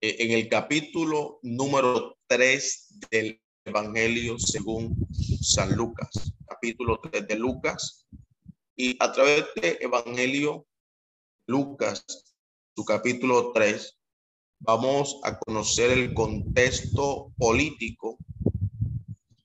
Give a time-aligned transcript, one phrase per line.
[0.00, 4.94] en el capítulo número 3 del Evangelio según
[5.40, 8.06] San Lucas, capítulo 3 de Lucas.
[8.76, 10.66] Y a través de Evangelio
[11.46, 12.04] Lucas,
[12.76, 13.98] su capítulo 3,
[14.60, 18.18] vamos a conocer el contexto político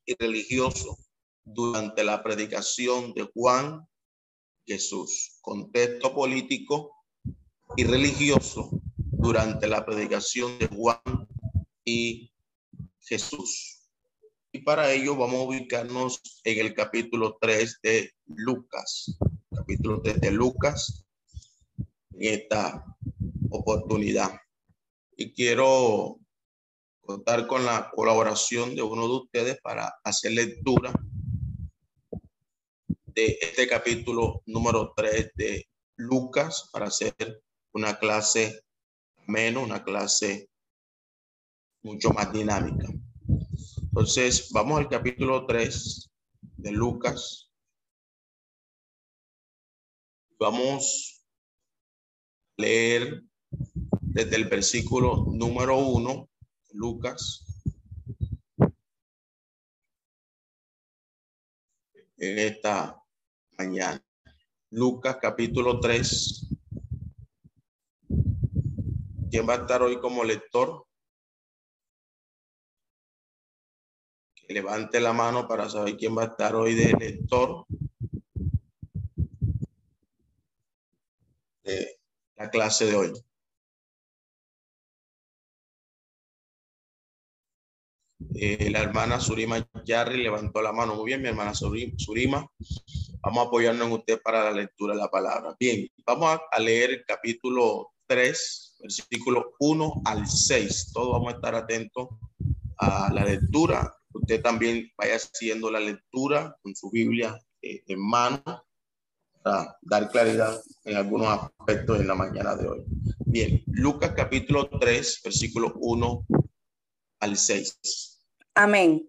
[0.05, 0.97] y religioso
[1.45, 3.87] durante la predicación de Juan
[4.65, 5.37] Jesús.
[5.41, 6.91] Contexto político
[7.77, 8.69] y religioso
[9.21, 11.27] durante la predicación de Juan
[11.85, 12.31] y
[12.99, 13.89] Jesús.
[14.51, 19.17] Y para ello vamos a ubicarnos en el capítulo 3 de Lucas.
[19.55, 21.05] Capítulo 3 de Lucas
[22.11, 22.83] en esta
[23.49, 24.31] oportunidad.
[25.15, 26.19] Y quiero
[27.01, 30.91] contar con la colaboración de uno de ustedes para hacer lectura
[33.05, 38.63] de este capítulo número 3 de Lucas para hacer una clase
[39.27, 40.49] menos, una clase
[41.83, 42.87] mucho más dinámica.
[43.81, 46.09] Entonces, vamos al capítulo 3
[46.57, 47.51] de Lucas.
[50.39, 51.25] Vamos
[52.57, 53.23] a leer
[54.01, 56.29] desde el versículo número 1,
[56.73, 57.45] Lucas.
[62.17, 63.01] En esta
[63.57, 64.03] mañana.
[64.69, 66.47] Lucas capítulo 3,
[69.31, 70.85] ¿Quién va a estar hoy como lector?
[74.35, 77.65] Que levante la mano para saber quién va a estar hoy de lector.
[81.63, 81.97] De
[82.35, 83.13] la clase de hoy.
[88.35, 90.95] Eh, la hermana Surima Yarri levantó la mano.
[90.95, 92.45] Muy bien, mi hermana Surima.
[93.21, 95.55] Vamos a apoyarnos en usted para la lectura de la palabra.
[95.57, 100.91] Bien, vamos a leer el capítulo 3 versículo 1 al 6.
[100.93, 102.09] Todos vamos a estar atentos
[102.77, 103.95] a la lectura.
[104.13, 108.43] Usted también vaya haciendo la lectura con su Biblia eh, en mano
[109.41, 112.83] para dar claridad en algunos aspectos en la mañana de hoy.
[113.25, 116.25] Bien, Lucas capítulo 3, versículo 1
[117.19, 118.19] al 6.
[118.55, 119.07] Amén.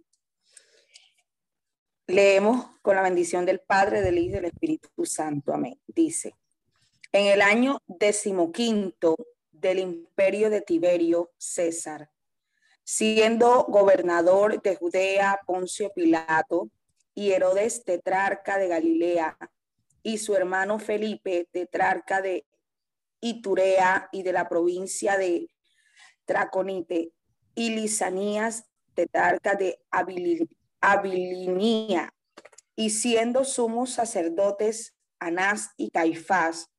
[2.07, 5.53] Leemos con la bendición del Padre, del Hijo y del Espíritu Santo.
[5.53, 5.81] Amén.
[5.87, 6.35] Dice,
[7.13, 9.17] en el año decimoquinto
[9.63, 12.11] del imperio de Tiberio César.
[12.85, 16.69] Siendo gobernador de Judea Poncio Pilato
[17.15, 19.39] y Herodes tetrarca de Galilea
[20.03, 22.45] y su hermano Felipe tetrarca de
[23.21, 25.49] Iturea y de la provincia de
[26.25, 27.13] Traconite
[27.55, 28.65] y Lisanías
[28.95, 29.81] tetrarca de
[30.81, 32.13] Abilinia
[32.75, 36.72] y siendo sumos sacerdotes Anás y Caifás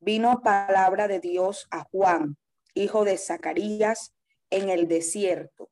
[0.00, 2.36] vino palabra de Dios a Juan,
[2.74, 4.14] hijo de Zacarías,
[4.50, 5.70] en el desierto.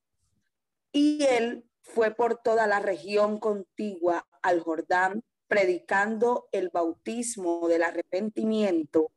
[0.92, 9.12] Y él fue por toda la región contigua al Jordán, predicando el bautismo del arrepentimiento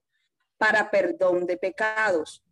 [0.58, 2.44] para perdón de pecados,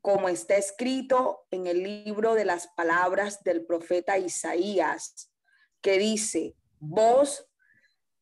[0.00, 5.32] como está escrito en el libro de las palabras del profeta Isaías,
[5.80, 7.48] que dice, voz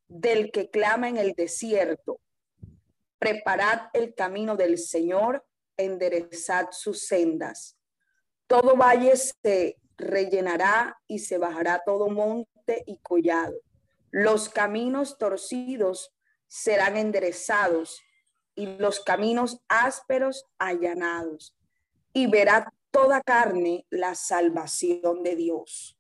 [0.09, 2.21] del que clama en el desierto,
[3.25, 5.47] Preparad el camino del Señor,
[5.79, 7.79] enderezad sus sendas.
[8.47, 13.55] Todo valle se rellenará y se bajará todo monte y collado.
[14.11, 16.13] Los caminos torcidos
[16.49, 17.99] serán enderezados
[18.55, 21.57] y los caminos ásperos allanados.
[22.13, 25.97] Y verá toda carne la salvación de Dios.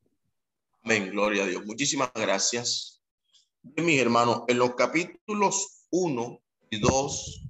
[0.83, 1.65] Gloria a Dios.
[1.65, 3.03] Muchísimas gracias.
[3.63, 6.44] Mis hermanos, en los capítulos 1
[6.79, 7.47] 2,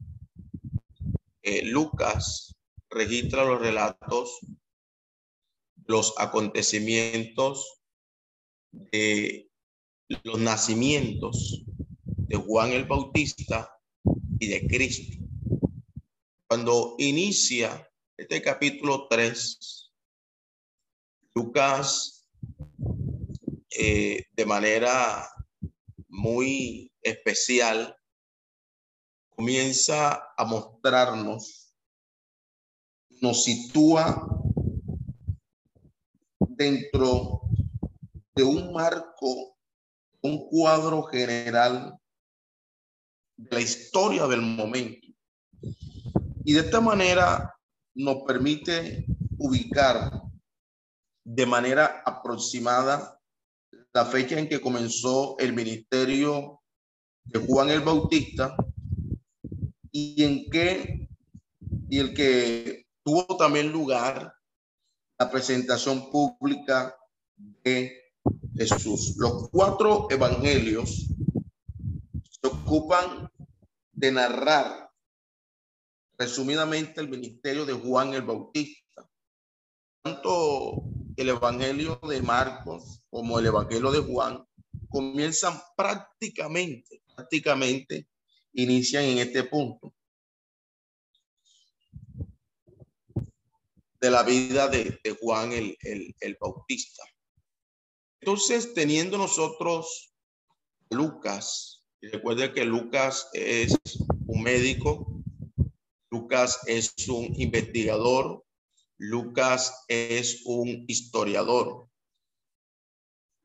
[1.43, 2.55] eh, Lucas
[2.91, 4.38] registra los relatos,
[5.87, 7.81] los acontecimientos
[8.71, 9.50] de
[10.23, 11.65] los nacimientos
[12.06, 13.71] de Juan el Bautista
[14.38, 15.19] y de Cristo.
[16.49, 19.93] Cuando inicia este capítulo 3,
[21.35, 22.27] Lucas
[23.70, 25.29] eh, de manera
[26.09, 27.97] muy especial
[29.34, 31.75] comienza a mostrarnos,
[33.20, 34.28] nos sitúa
[36.38, 37.42] dentro
[38.34, 39.56] de un marco,
[40.22, 41.98] un cuadro general
[43.36, 45.08] de la historia del momento.
[46.44, 47.54] Y de esta manera
[47.94, 49.06] nos permite
[49.38, 50.10] ubicar
[51.25, 53.19] de manera aproximada
[53.92, 56.60] la fecha en que comenzó el ministerio
[57.25, 58.54] de Juan el Bautista
[59.96, 61.08] y en qué
[61.88, 64.35] y el que tuvo también lugar
[65.17, 66.96] la presentación pública
[67.62, 67.93] de
[68.56, 69.14] Jesús.
[69.17, 71.06] Los cuatro evangelios
[72.29, 73.31] se ocupan
[73.93, 74.91] de narrar
[76.19, 79.08] resumidamente el ministerio de Juan el Bautista.
[80.02, 80.82] Tanto
[81.17, 84.44] el evangelio de Marcos como el evangelio de Juan
[84.88, 88.08] comienzan prácticamente, prácticamente
[88.55, 89.95] inician en este punto
[94.01, 97.03] de la vida de, Juan el, el Bautista.
[98.21, 100.15] Entonces, teniendo nosotros
[100.91, 103.77] Lucas, y recuerde que Lucas es
[104.27, 105.23] un médico,
[106.11, 108.45] Lucas es un investigador,
[108.99, 111.89] Lucas es un historiador.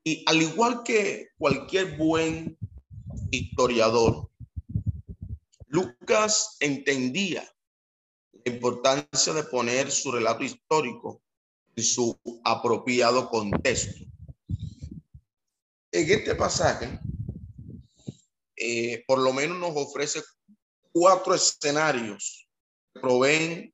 [0.04, 2.58] Y al igual que cualquier buen
[3.30, 4.29] historiador,
[5.70, 7.48] Lucas entendía
[8.32, 11.22] la importancia de poner su relato histórico
[11.76, 14.04] en su apropiado contexto.
[15.92, 16.98] En este pasaje,
[18.56, 20.22] eh, por lo menos nos ofrece
[20.90, 22.48] cuatro escenarios
[22.92, 23.72] que proveen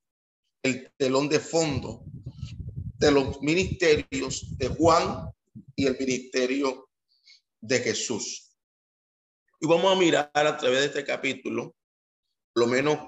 [0.63, 2.05] el telón de fondo
[2.99, 5.31] de los ministerios de Juan
[5.75, 6.91] y el ministerio
[7.59, 8.55] de Jesús.
[9.61, 11.75] Y vamos a mirar a través de este capítulo
[12.57, 12.99] lo menos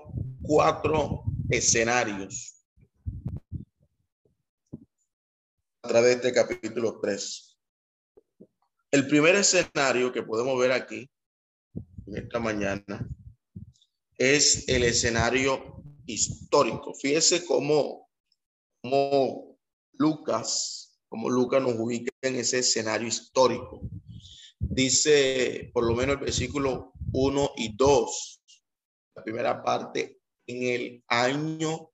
[0.43, 2.63] cuatro escenarios
[5.83, 7.59] a través de este capítulo 3.
[8.91, 11.11] El primer escenario que podemos ver aquí,
[12.07, 13.09] en esta mañana,
[14.19, 16.93] es el escenario histórico.
[16.93, 18.11] Fíjese cómo,
[18.83, 19.59] cómo
[19.93, 23.81] Lucas, cómo Lucas nos ubica en ese escenario histórico.
[24.59, 28.39] Dice por lo menos el versículo 1 y 2,
[29.19, 31.91] la primera parte, en el año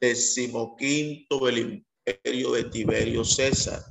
[0.00, 3.84] decimoquinto del imperio de Tiberio César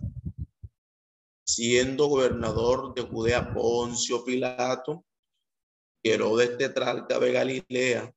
[1.52, 5.06] siendo gobernador de Judea Poncio Pilato,
[6.02, 8.16] Herodes tetrarca de Galilea,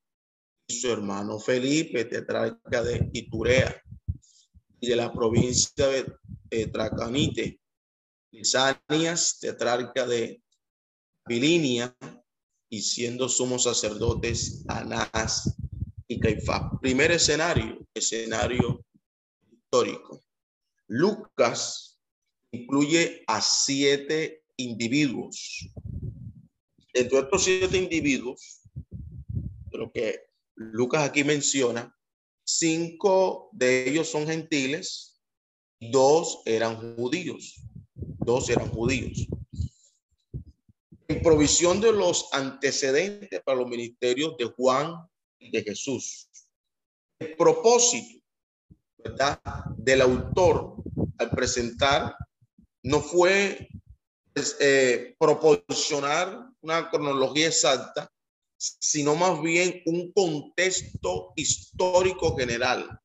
[0.68, 3.82] y su hermano Felipe, tetrarca de Iturea,
[4.80, 7.60] y de la provincia de Tracanite,
[8.30, 10.40] Lisanias, tetrarca de
[11.26, 11.94] Bilinia,
[12.74, 15.56] y siendo sumos sacerdotes Anás
[16.08, 16.72] y Caifás.
[16.82, 18.84] Primer escenario, escenario
[19.48, 20.20] histórico.
[20.88, 22.00] Lucas
[22.50, 25.68] incluye a siete individuos.
[26.92, 28.62] Entre estos siete individuos,
[29.70, 30.22] lo que
[30.56, 31.96] Lucas aquí menciona,
[32.44, 35.20] cinco de ellos son gentiles,
[35.78, 37.60] dos eran judíos,
[37.94, 39.28] dos eran judíos.
[41.06, 44.94] En provisión de los antecedentes para los ministerios de Juan
[45.38, 46.28] y de Jesús.
[47.18, 48.24] El propósito,
[48.98, 49.38] ¿verdad?
[49.76, 50.76] Del autor
[51.18, 52.16] al presentar
[52.82, 53.68] no fue
[54.32, 58.10] pues, eh, proporcionar una cronología exacta,
[58.56, 62.98] sino más bien un contexto histórico general.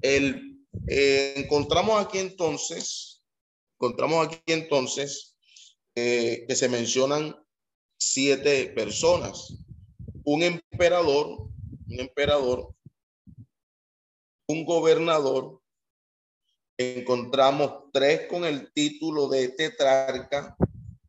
[0.00, 3.22] El, eh, encontramos aquí entonces,
[3.78, 5.33] encontramos aquí entonces
[5.96, 7.36] eh, que se mencionan
[7.98, 9.54] siete personas.
[10.24, 11.48] Un emperador,
[11.88, 12.74] un emperador,
[14.46, 15.60] un gobernador,
[16.76, 20.56] encontramos tres con el título de tetrarca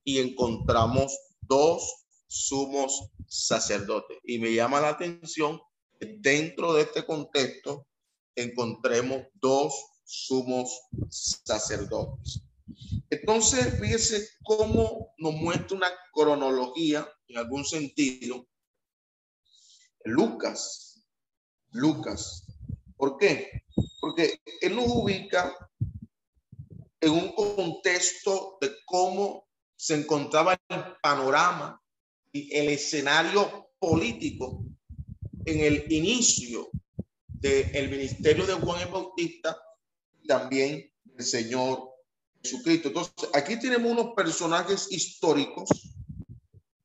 [0.03, 4.17] y encontramos dos sumos sacerdotes.
[4.23, 5.59] Y me llama la atención
[5.99, 7.87] que dentro de este contexto
[8.35, 9.73] encontremos dos
[10.03, 12.44] sumos sacerdotes.
[13.09, 18.47] Entonces, fíjese cómo nos muestra una cronología en algún sentido.
[20.03, 21.05] Lucas,
[21.71, 22.45] Lucas.
[22.97, 23.65] ¿Por qué?
[24.05, 25.51] porque él nos ubica
[27.01, 31.81] en un contexto de cómo se encontraba el panorama
[32.31, 34.63] y el escenario político
[35.45, 36.69] en el inicio
[37.27, 39.57] del ministerio de Juan el Bautista
[40.27, 41.94] también del Señor
[42.53, 45.69] Entonces, aquí tenemos unos personajes históricos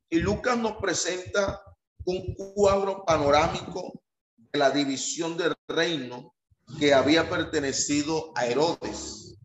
[0.08, 1.62] y Lucas nos presenta
[2.04, 4.02] un cuadro panorámico
[4.36, 6.34] de la división del reino
[6.78, 9.36] que había pertenecido a Herodes.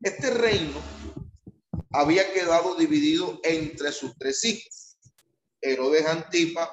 [0.00, 0.80] Este reino
[1.92, 4.98] había quedado dividido entre sus tres hijos,
[5.60, 6.70] Herodes Antipa,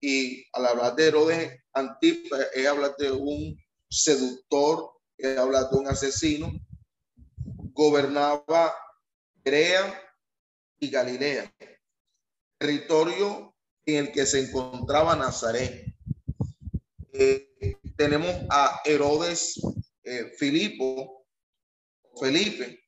[0.00, 3.56] y al hablar de Herodes Antipa, él habla de un
[3.90, 6.52] seductor, él habla de un asesino,
[7.72, 8.74] gobernaba
[9.42, 10.02] Perea
[10.78, 11.52] y Galilea,
[12.58, 13.54] territorio
[13.84, 15.94] en el que se encontraba Nazaret.
[17.12, 19.60] Eh, tenemos a Herodes
[20.02, 21.26] eh, Filipo,
[22.20, 22.84] Felipe,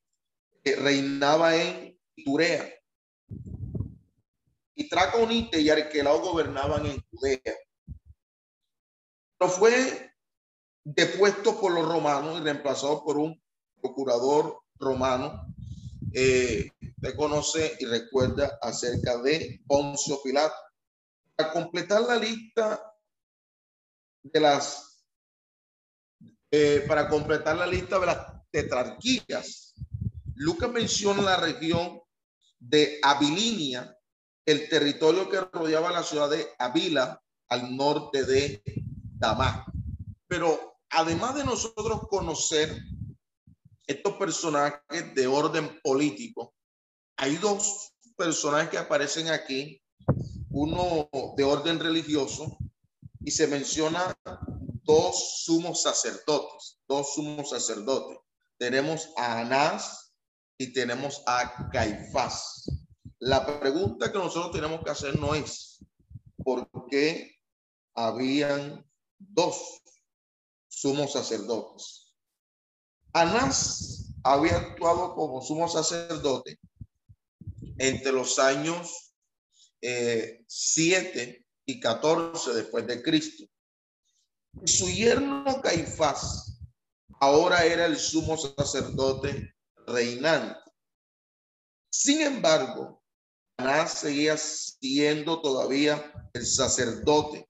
[0.63, 2.69] que reinaba en Turea.
[4.75, 7.55] Y Traconite y Arquelao gobernaban en Judea.
[9.37, 10.08] Pero fue
[10.95, 13.39] depuesto por los romanos y reemplazado por un
[13.81, 15.53] procurador romano.
[16.13, 20.55] Eh, usted conoce y recuerda acerca de Poncio Pilato.
[21.35, 22.81] Para completar la lista
[24.23, 25.05] de las,
[26.51, 29.75] eh, para completar la lista de las tetrarquías,
[30.35, 32.01] Lucas menciona la región
[32.57, 33.95] de Abilinia,
[34.45, 38.63] el territorio que rodeaba la ciudad de Avila al norte de
[39.17, 39.71] Damasco.
[40.27, 42.75] Pero además de nosotros conocer
[43.87, 46.53] estos personajes de orden político,
[47.17, 49.81] hay dos personajes que aparecen aquí,
[50.49, 52.57] uno de orden religioso
[53.21, 54.15] y se menciona
[54.83, 58.17] dos sumos sacerdotes, dos sumos sacerdotes.
[58.57, 60.13] Tenemos a Anás
[60.57, 62.65] y tenemos a Caifás.
[63.19, 65.83] La pregunta que nosotros tenemos que hacer no es
[66.43, 67.35] por qué
[67.95, 68.85] habían
[69.17, 69.81] dos
[70.69, 72.13] sumos sacerdotes.
[73.11, 76.59] Anás había actuado como sumo sacerdote
[77.77, 79.13] entre los años
[79.81, 83.45] 7 eh, y 14 después de Cristo.
[84.65, 86.59] Su yerno Caifás
[87.19, 89.55] ahora era el sumo sacerdote
[89.87, 90.59] reinante.
[91.91, 93.01] Sin embargo,
[93.57, 97.49] Anás seguía siendo todavía el sacerdote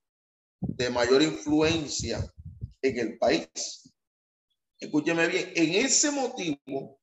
[0.62, 2.34] de mayor influencia
[2.82, 3.50] en el país.
[4.80, 7.00] Escúcheme bien, en ese motivo,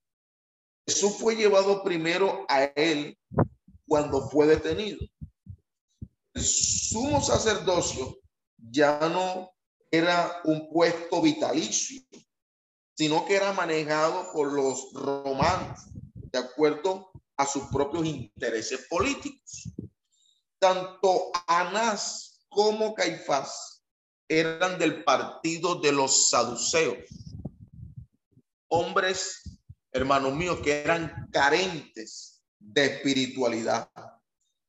[0.87, 3.19] Jesús fue llevado primero a él
[3.87, 4.99] cuando fue detenido.
[6.33, 8.19] El sumo sacerdocio
[8.57, 9.53] ya no
[9.91, 12.03] era un puesto vitalicio,
[12.95, 15.81] sino que era manejado por los romanos
[16.15, 19.71] de acuerdo a sus propios intereses políticos.
[20.59, 23.76] Tanto Anás como Caifás
[24.29, 26.99] eran del partido de los saduceos.
[28.69, 29.43] Hombres,
[29.93, 33.91] hermanos míos, que eran carentes de espiritualidad.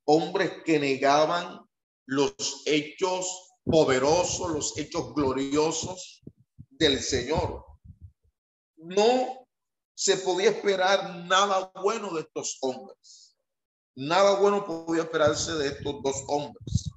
[0.05, 1.61] Hombres que negaban
[2.05, 6.21] los hechos poderosos, los hechos gloriosos
[6.69, 7.65] del Señor.
[8.77, 9.47] No
[9.95, 13.35] se podía esperar nada bueno de estos hombres.
[13.95, 16.91] Nada bueno podía esperarse de estos dos hombres.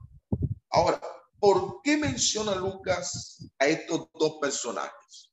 [0.68, 1.00] Ahora,
[1.40, 5.32] ¿Por qué menciona Lucas a estos dos personajes?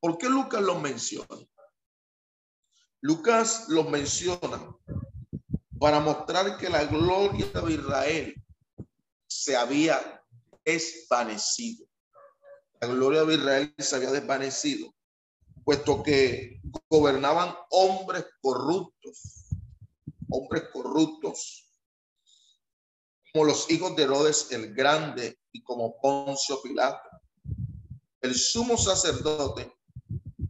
[0.00, 1.46] ¿Por qué Lucas los menciona?
[3.02, 4.74] Lucas los menciona
[5.78, 8.34] para mostrar que la gloria de Israel
[9.26, 10.24] se había
[10.64, 11.86] desvanecido.
[12.80, 14.94] La gloria de Israel se había desvanecido,
[15.62, 16.58] puesto que
[16.88, 19.50] gobernaban hombres corruptos,
[20.30, 21.70] hombres corruptos
[23.34, 27.08] como los hijos de Herodes el Grande y como Poncio Pilato.
[28.20, 29.76] El sumo sacerdote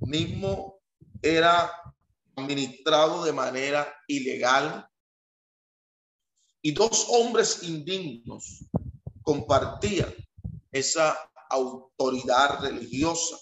[0.01, 0.83] mismo
[1.23, 1.73] era
[2.37, 4.87] administrado de manera ilegal
[6.61, 8.67] y dos hombres indignos
[9.23, 10.15] compartían
[10.71, 11.17] esa
[11.49, 13.39] autoridad religiosa.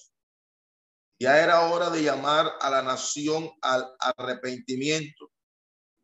[1.18, 5.32] Ya era hora de llamar a la nación al arrepentimiento.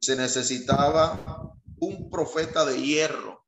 [0.00, 3.44] Se necesitaba un profeta de hierro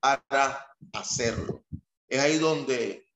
[0.00, 1.64] para hacerlo.
[2.08, 3.06] Es ahí donde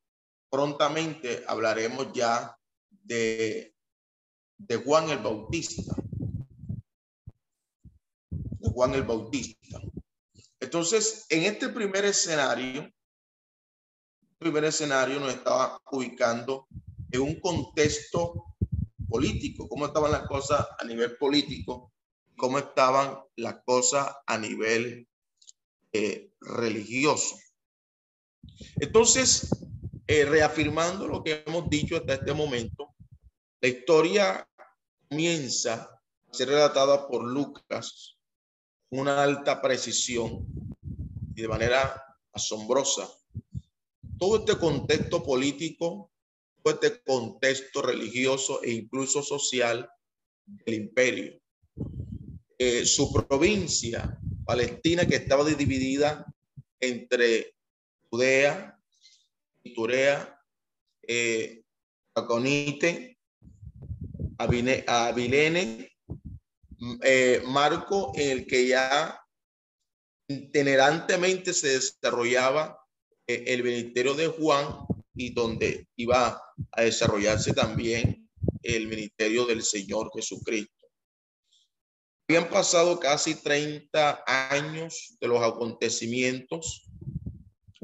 [0.50, 2.56] prontamente hablaremos ya
[2.90, 3.75] de,
[4.58, 5.94] de Juan el Bautista.
[8.30, 9.80] De Juan el Bautista.
[10.61, 12.90] Entonces, en este primer escenario,
[14.38, 16.68] primer escenario nos estaba ubicando
[17.11, 18.56] en un contexto
[19.08, 21.94] político, cómo estaban las cosas a nivel político
[22.37, 25.09] cómo estaban las cosas a nivel
[25.93, 27.37] eh, religioso.
[28.76, 29.49] Entonces,
[30.07, 32.95] eh, reafirmando lo que hemos dicho hasta este momento,
[33.61, 34.49] la historia
[35.09, 38.19] comienza a ser relatada por Lucas
[38.91, 40.47] con una alta precisión
[41.35, 43.09] y de manera asombrosa.
[44.19, 46.11] Todo este contexto político
[46.71, 49.88] este contexto religioso e incluso social
[50.47, 51.41] del imperio.
[52.66, 56.25] Eh, su provincia, Palestina, que estaba dividida
[56.80, 57.54] entre
[58.09, 58.80] Judea,
[59.75, 60.40] Turea,
[61.06, 61.62] eh,
[62.14, 63.18] Aconite,
[64.38, 65.92] Abilene,
[67.02, 69.21] eh, Marco, en el que ya
[70.26, 72.78] itinerantemente se desarrollaba
[73.26, 76.40] el ministerio de Juan y donde iba
[76.73, 78.26] a desarrollarse también
[78.62, 80.74] el ministerio del Señor Jesucristo.
[82.26, 86.87] Habían pasado casi 30 años de los acontecimientos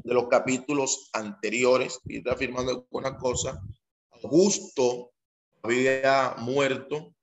[0.03, 3.61] de los capítulos anteriores, y está afirmando alguna cosa.
[4.23, 5.11] Augusto
[5.61, 7.13] había muerto,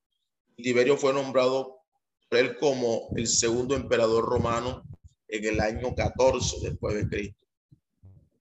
[0.57, 1.81] Tiberio fue nombrado
[2.29, 4.85] por él como el segundo emperador romano
[5.29, 7.47] en el año 14 después de Cristo.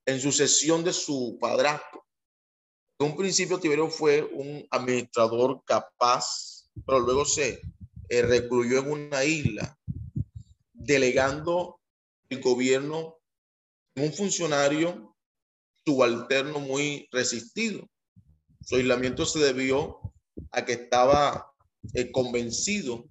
[0.06, 2.06] En sucesión de su padrastro.
[3.00, 7.60] En un principio Tiberio fue un administrador capaz, pero luego se
[8.10, 9.78] eh, recluyó en una isla,
[10.74, 11.80] delegando
[12.30, 13.18] el gobierno
[13.96, 15.16] en un funcionario
[15.86, 17.88] subalterno muy resistido.
[18.62, 20.00] Su aislamiento se debió
[20.52, 21.52] a que estaba
[21.94, 23.06] eh, convencido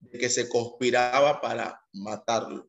[0.00, 2.68] de que se conspiraba para matarlo.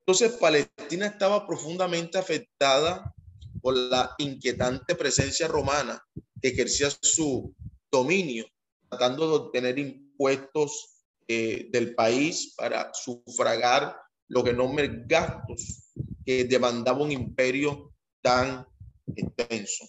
[0.00, 3.14] Entonces Palestina estaba profundamente afectada
[3.60, 6.02] por la inquietante presencia romana
[6.40, 7.54] que ejercía su
[7.90, 8.46] dominio,
[8.88, 10.91] tratando de obtener impuestos
[11.28, 13.96] eh, del país para sufragar
[14.28, 15.92] los enormes gastos
[16.24, 18.66] que demandaba un imperio tan
[19.14, 19.86] extenso.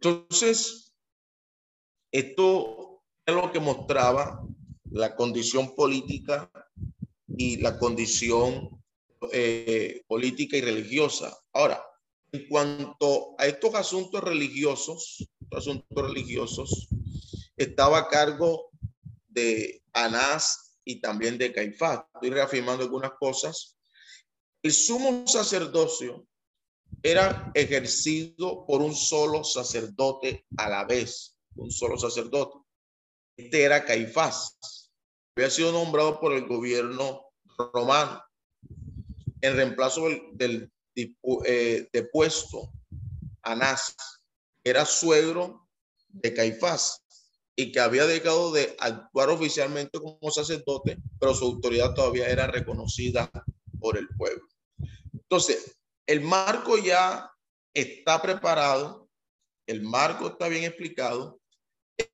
[0.00, 0.94] Entonces,
[2.10, 4.42] esto es lo que mostraba
[4.90, 6.50] la condición política
[7.36, 8.82] y la condición
[9.32, 11.36] eh, política y religiosa.
[11.52, 11.84] Ahora,
[12.32, 16.88] en cuanto a estos asuntos religiosos, asuntos religiosos,
[17.56, 18.69] estaba a cargo
[19.30, 22.00] de Anás y también de Caifás.
[22.14, 23.76] Estoy reafirmando algunas cosas.
[24.62, 26.26] El sumo sacerdocio
[27.02, 32.58] era ejercido por un solo sacerdote a la vez, un solo sacerdote.
[33.36, 34.58] Este era Caifás.
[35.36, 37.26] Había sido nombrado por el gobierno
[37.72, 38.22] romano
[39.40, 42.72] en reemplazo del, eh, depuesto
[43.42, 43.96] Anás.
[44.62, 45.68] Era suegro
[46.08, 46.99] de Caifás
[47.60, 53.30] y que había dejado de actuar oficialmente como sacerdote, pero su autoridad todavía era reconocida
[53.78, 54.46] por el pueblo.
[55.12, 57.30] Entonces, el marco ya
[57.74, 59.10] está preparado,
[59.66, 61.38] el marco está bien explicado.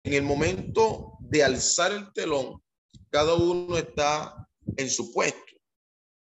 [0.02, 2.60] En el momento de alzar el telón,
[3.10, 5.54] cada uno está en su puesto.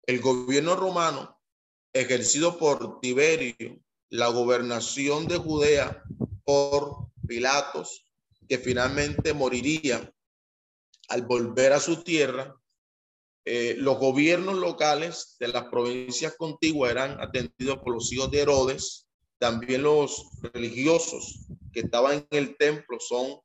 [0.07, 1.39] El gobierno romano,
[1.93, 6.03] ejercido por Tiberio, la gobernación de Judea
[6.43, 8.03] por Pilatos,
[8.47, 10.11] que finalmente moriría
[11.09, 12.55] al volver a su tierra,
[13.45, 19.07] eh, los gobiernos locales de las provincias contiguas eran atendidos por los hijos de Herodes.
[19.37, 23.39] También los religiosos que estaban en el templo son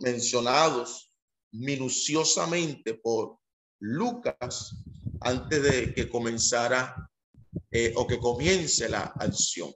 [0.00, 1.12] mencionados
[1.52, 3.38] minuciosamente por
[3.80, 4.74] Lucas
[5.20, 7.10] antes de que comenzara
[7.70, 9.72] eh, o que comience la acción.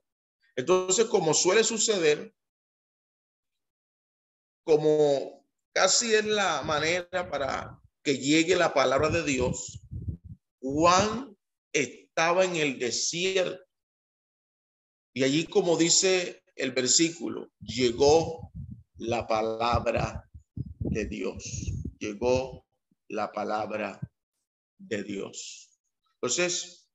[0.57, 2.35] Entonces, como suele suceder,
[4.65, 9.81] como casi es la manera para que llegue la palabra de Dios,
[10.61, 11.37] Juan
[11.73, 13.63] estaba en el desierto.
[15.15, 18.51] Y allí, como dice el versículo, llegó
[18.97, 20.29] la palabra
[20.79, 21.45] de Dios.
[21.99, 22.67] Llegó
[23.09, 24.01] la palabra
[24.79, 25.71] de Dios.
[26.15, 26.89] Entonces,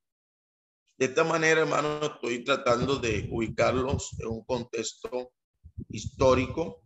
[0.98, 5.32] de esta manera, hermano, estoy tratando de ubicarlos en un contexto
[5.90, 6.84] histórico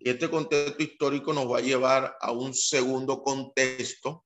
[0.00, 4.24] y este contexto histórico nos va a llevar a un segundo contexto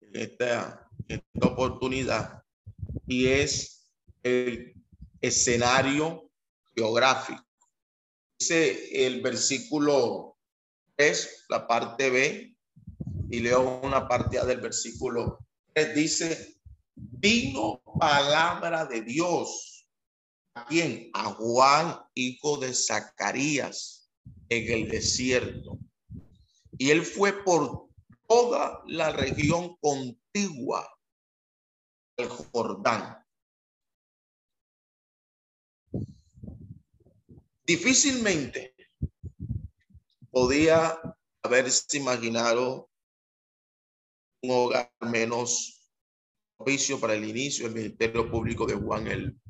[0.00, 0.88] en esta,
[1.40, 2.44] oportunidad
[3.06, 3.90] y es
[4.22, 4.74] el
[5.20, 6.30] escenario
[6.74, 7.44] geográfico.
[8.38, 10.36] Dice el versículo
[10.96, 12.56] 3, la parte B,
[13.30, 15.38] y leo una parte del versículo
[15.74, 16.60] 3, dice,
[16.94, 19.88] vino palabra de Dios.
[20.54, 21.10] ¿A quién?
[21.14, 24.01] A Juan, hijo de Zacarías
[24.56, 25.78] en el desierto.
[26.78, 27.88] Y él fue por
[28.28, 30.88] toda la región contigua
[32.16, 33.18] del Jordán.
[37.64, 38.74] Difícilmente
[40.30, 40.98] podía
[41.42, 42.90] haberse imaginado
[44.42, 45.88] un hogar menos
[46.56, 49.40] propicio para el inicio del ministerio público de Juan el,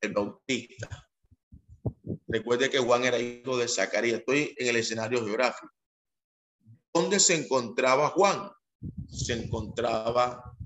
[0.00, 1.05] el Bautista.
[2.28, 4.20] Recuerde que Juan era hijo de Zacarías.
[4.20, 5.72] Estoy en el escenario geográfico.
[6.92, 8.50] ¿Dónde se encontraba Juan?
[9.08, 10.56] Se encontraba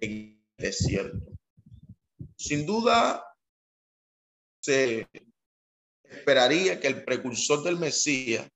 [0.00, 1.30] en el desierto.
[2.36, 3.24] Sin duda,
[4.62, 5.08] se
[6.02, 8.48] esperaría que el precursor del Mesías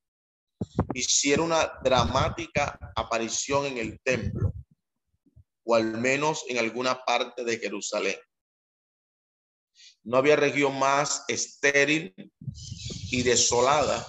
[0.92, 4.52] hiciera una dramática aparición en el templo,
[5.64, 8.16] o al menos en alguna parte de Jerusalén.
[10.04, 12.14] No había región más estéril
[13.10, 14.06] y desolada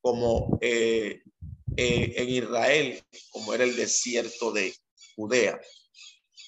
[0.00, 1.22] como eh,
[1.76, 4.74] eh, en Israel, como era el desierto de
[5.16, 5.60] Judea.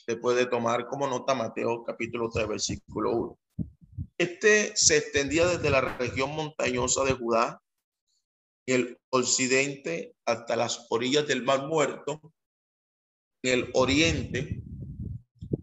[0.06, 3.38] Se puede tomar como nota Mateo capítulo 3, versículo 1.
[4.18, 7.62] Este se extendía desde la región montañosa de Judá,
[8.66, 12.20] el occidente hasta las orillas del Mar Muerto,
[13.42, 14.62] en el oriente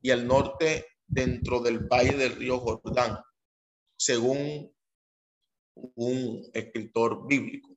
[0.01, 3.19] y al norte dentro del valle del río Jordán,
[3.97, 4.73] según
[5.95, 7.75] un escritor bíblico.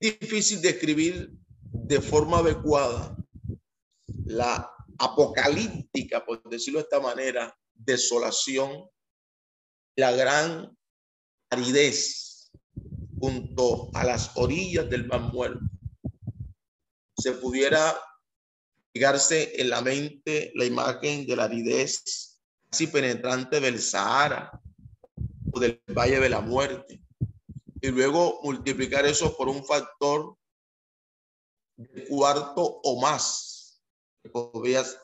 [0.00, 3.16] Difícil describir de forma adecuada
[4.24, 8.88] la apocalíptica, por decirlo de esta manera, desolación
[9.96, 10.76] la gran
[11.50, 12.50] aridez
[13.18, 15.64] junto a las orillas del mar muerto.
[17.16, 17.96] Se pudiera
[18.96, 22.40] llegarse en la mente la imagen de la aridez
[22.72, 24.58] así penetrante del Sahara
[25.52, 27.02] o del Valle de la Muerte.
[27.82, 30.34] Y luego multiplicar eso por un factor
[31.76, 33.82] de cuarto o más
[34.22, 34.98] que podrías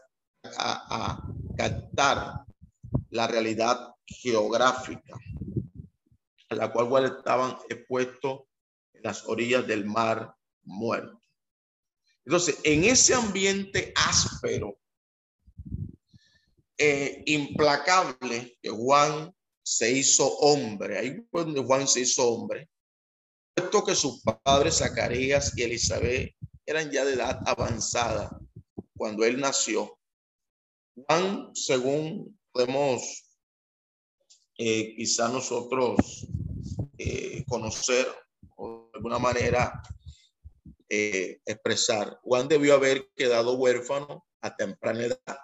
[1.54, 2.46] captar
[3.10, 5.18] la realidad geográfica
[6.48, 8.44] a la cual estaban expuestos
[8.94, 11.21] en las orillas del mar muerto.
[12.24, 14.78] Entonces, en ese ambiente áspero,
[16.78, 19.32] e implacable, que Juan
[19.64, 22.68] se hizo hombre, ahí donde Juan se hizo hombre,
[23.54, 26.34] puesto que sus padres Zacarías y Elizabeth
[26.66, 28.36] eran ya de edad avanzada
[28.96, 29.98] cuando él nació.
[30.94, 33.02] Juan, según podemos
[34.58, 36.26] eh, quizá nosotros
[36.98, 38.06] eh, conocer
[38.56, 39.82] o de alguna manera
[40.94, 42.20] eh, expresar.
[42.22, 45.38] Juan debió haber quedado huérfano a temprana edad.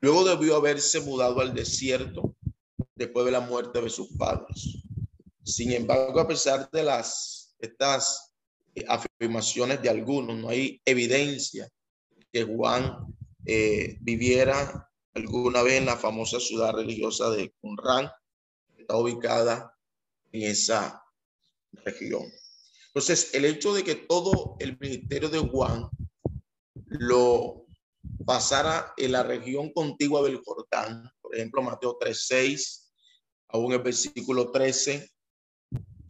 [0.00, 2.34] Luego debió haberse mudado al desierto
[2.94, 4.78] después de la muerte de sus padres.
[5.44, 8.32] Sin embargo, a pesar de las estas
[8.88, 11.68] afirmaciones de algunos, no hay evidencia
[12.32, 13.04] que Juan
[14.00, 18.10] viviera alguna vez en la famosa ciudad religiosa de Qumran,
[18.78, 19.76] está ubicada
[20.32, 21.04] en esa
[21.84, 22.22] región.
[22.98, 25.88] Entonces, el hecho de que todo el ministerio de Juan
[26.86, 27.64] lo
[28.26, 32.88] pasara en la región contigua del Jordán, por ejemplo, Mateo 3.6,
[33.50, 35.08] aún el versículo 13,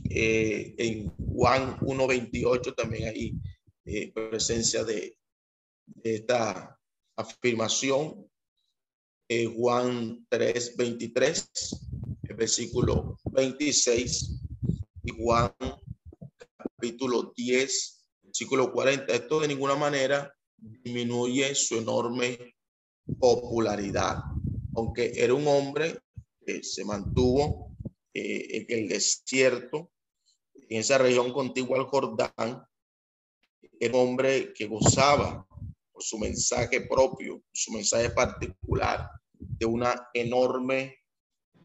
[0.08, 3.34] eh, en Juan 1.28 también hay
[3.84, 5.14] eh, presencia de,
[5.84, 6.80] de esta
[7.18, 8.26] afirmación.
[9.28, 11.50] Eh, Juan 3, 23,
[12.30, 14.40] el versículo 26
[15.02, 15.52] y Juan
[16.78, 19.12] capítulo 10, versículo 40.
[19.12, 22.54] Esto de ninguna manera disminuye su enorme
[23.18, 24.22] popularidad,
[24.76, 25.98] aunque era un hombre
[26.46, 27.76] que se mantuvo
[28.14, 29.90] eh, en el desierto,
[30.54, 32.64] en esa región contigua al Jordán,
[33.80, 35.44] era un hombre que gozaba
[35.90, 40.97] por su mensaje propio, su mensaje particular, de una enorme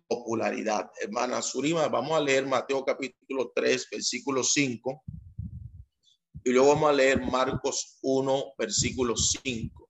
[0.08, 0.92] popularidad.
[1.02, 5.04] Hermana Surima, vamos a leer Mateo capítulo 3, versículo 5.
[6.46, 9.90] Y luego vamos a leer Marcos 1, versículo 5.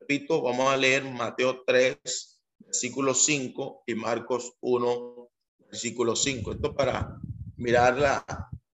[0.00, 5.30] Repito, vamos a leer Mateo 3, versículo 5 y Marcos 1,
[5.70, 6.52] versículo 5.
[6.52, 7.16] Esto para
[7.56, 8.24] mirar la,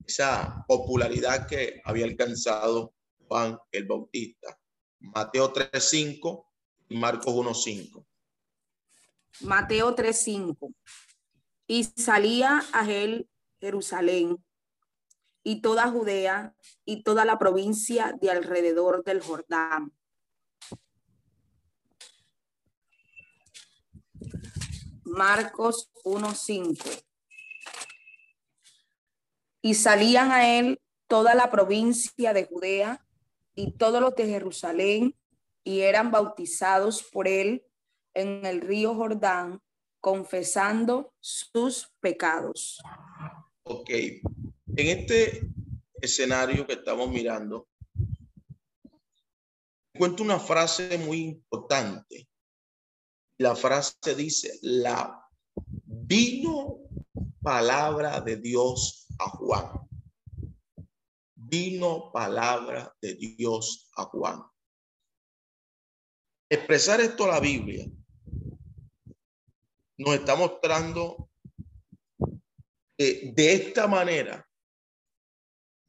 [0.06, 2.94] esa popularidad que había alcanzado
[3.28, 4.58] Juan el Bautista.
[5.00, 6.46] Mateo 3, 5
[6.90, 8.06] y Marcos 1, 5.
[9.44, 10.74] Mateo 3:5.
[11.68, 14.44] Y salía a él Jerusalén
[15.44, 19.94] y toda Judea y toda la provincia de alrededor del Jordán.
[25.04, 27.04] Marcos 1:5.
[29.62, 33.06] Y salían a él toda la provincia de Judea
[33.56, 35.16] y todos los de Jerusalén
[35.64, 37.64] y eran bautizados por él
[38.14, 39.62] en el río Jordán,
[40.02, 42.82] confesando sus pecados.
[43.64, 44.24] Ok, en
[44.76, 45.48] este
[46.02, 47.70] escenario que estamos mirando,
[49.94, 52.28] encuentro una frase muy importante.
[53.38, 55.24] La frase dice, la
[55.86, 56.80] vino
[57.42, 59.88] palabra de Dios a Juan.
[61.36, 64.42] Vino palabra de Dios a Juan.
[66.50, 67.86] Expresar esto a la Biblia
[70.02, 71.30] nos está mostrando
[72.98, 74.48] que de esta manera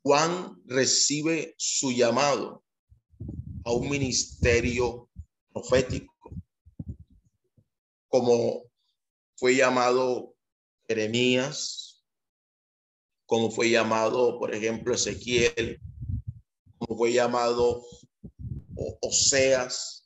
[0.04, 2.62] Juan recibe su llamado
[3.64, 5.08] a un ministerio
[5.50, 6.30] profético,
[8.08, 8.64] como
[9.36, 10.34] fue llamado
[10.86, 12.04] Jeremías,
[13.24, 15.80] como fue llamado, por ejemplo, Ezequiel,
[16.76, 17.82] como fue llamado
[19.00, 20.01] Oseas,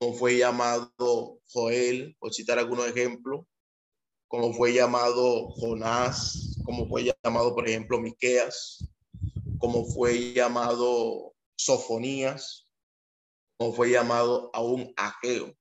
[0.00, 3.44] como fue llamado Joel, por citar algunos ejemplos,
[4.28, 8.88] como fue llamado Jonás, como fue llamado, por ejemplo, Miqueas,
[9.58, 12.66] como fue llamado Sofonías,
[13.58, 15.54] como fue llamado aún Ageo.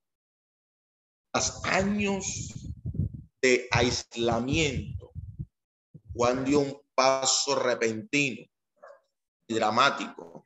[1.34, 2.54] Los años
[3.42, 5.12] de aislamiento,
[6.14, 8.46] Juan dio un paso repentino
[9.48, 10.46] y dramático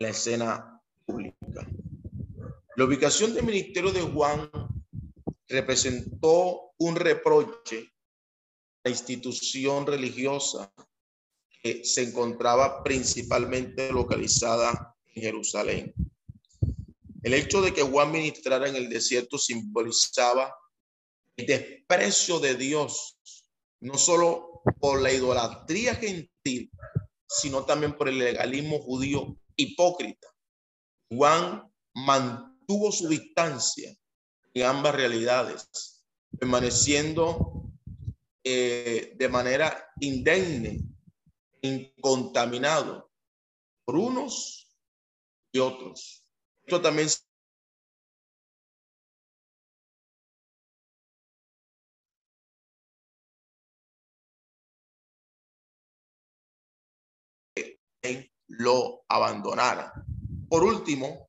[0.00, 1.64] en la escena pública.
[2.76, 4.50] La ubicación del ministerio de Juan
[5.46, 7.92] representó un reproche
[8.82, 10.74] a la institución religiosa
[11.62, 15.94] que se encontraba principalmente localizada en Jerusalén.
[17.22, 20.52] El hecho de que Juan ministrara en el desierto simbolizaba
[21.36, 23.20] el desprecio de Dios,
[23.80, 26.72] no solo por la idolatría gentil,
[27.28, 30.26] sino también por el legalismo judío hipócrita.
[31.08, 32.53] Juan mantuvo
[32.92, 33.94] su distancia
[34.54, 36.04] en ambas realidades,
[36.38, 37.72] permaneciendo
[38.42, 40.80] eh, de manera indemne,
[41.62, 43.10] incontaminado
[43.84, 44.68] por unos
[45.52, 46.26] y otros.
[46.66, 47.08] Esto también
[58.48, 59.92] lo abandonara.
[60.48, 61.28] Por último,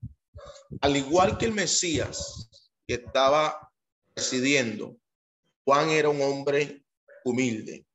[0.81, 2.49] al igual que el Mesías
[2.88, 3.71] que estaba
[4.13, 4.97] presidiendo,
[5.65, 6.84] Juan era un hombre
[7.23, 7.86] humilde.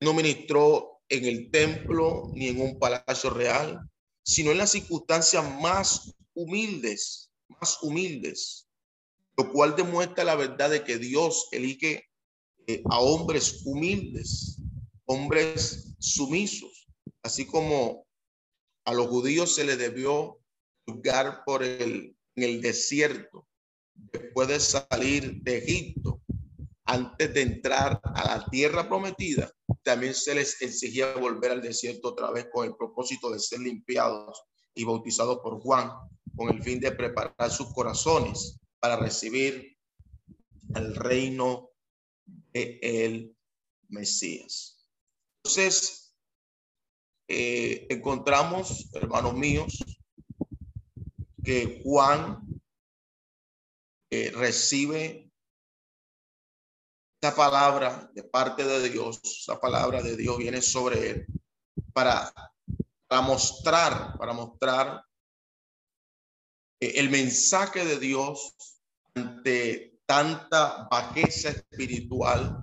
[0.00, 3.80] No ministró en el templo ni en un palacio real,
[4.22, 8.66] sino en las circunstancias más humildes, más humildes,
[9.36, 12.08] lo cual demuestra la verdad de que Dios elige
[12.66, 14.58] eh, a hombres humildes,
[15.06, 16.86] hombres sumisos,
[17.22, 18.06] así como
[18.84, 20.38] a los judíos se les debió
[20.86, 23.46] juzgar por el, en el desierto,
[23.94, 26.20] después de salir de Egipto,
[26.84, 29.50] antes de entrar a la tierra prometida,
[29.82, 34.42] también se les exigía volver al desierto otra vez con el propósito de ser limpiados
[34.74, 35.90] y bautizados por Juan,
[36.36, 39.76] con el fin de preparar sus corazones para recibir
[40.74, 41.70] el reino
[42.52, 43.36] de el
[43.88, 44.86] Mesías.
[45.42, 46.14] Entonces,
[47.28, 49.78] eh, encontramos, hermanos míos,
[51.44, 52.40] que Juan
[54.10, 55.30] eh, recibe
[57.20, 61.26] esa palabra de parte de Dios, esa palabra de Dios viene sobre él
[61.92, 62.32] para,
[63.06, 65.04] para mostrar, para mostrar
[66.80, 68.56] el mensaje de Dios
[69.14, 72.60] ante tanta bajeza espiritual,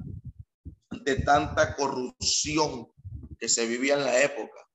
[0.90, 2.92] ante tanta corrupción
[3.40, 4.68] que se vivía en la época.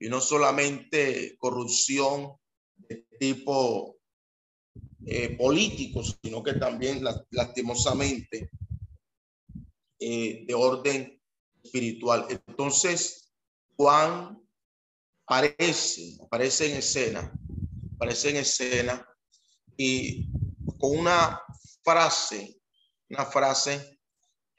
[0.00, 2.38] Y no solamente corrupción
[2.78, 3.98] de tipo
[5.06, 8.50] eh, políticos, sino que también lastimosamente
[9.98, 11.20] eh, de orden
[11.62, 12.26] espiritual.
[12.28, 13.32] Entonces,
[13.76, 14.38] Juan
[15.26, 17.32] aparece, aparece en escena,
[17.96, 19.06] aparece en escena
[19.76, 20.28] y
[20.78, 21.40] con una
[21.82, 22.60] frase,
[23.08, 23.98] una frase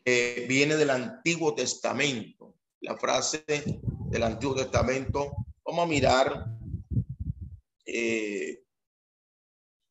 [0.03, 3.43] que viene del Antiguo Testamento, la frase
[4.09, 5.31] del Antiguo Testamento.
[5.63, 6.58] Vamos a mirar
[7.93, 8.63] eh,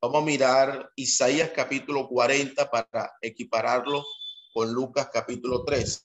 [0.01, 4.05] Vamos a mirar Isaías capítulo 40 para equipararlo
[4.55, 6.03] con Lucas capítulo 3.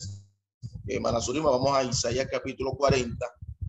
[0.88, 3.15] Eh, vamos a Isaías capítulo 40,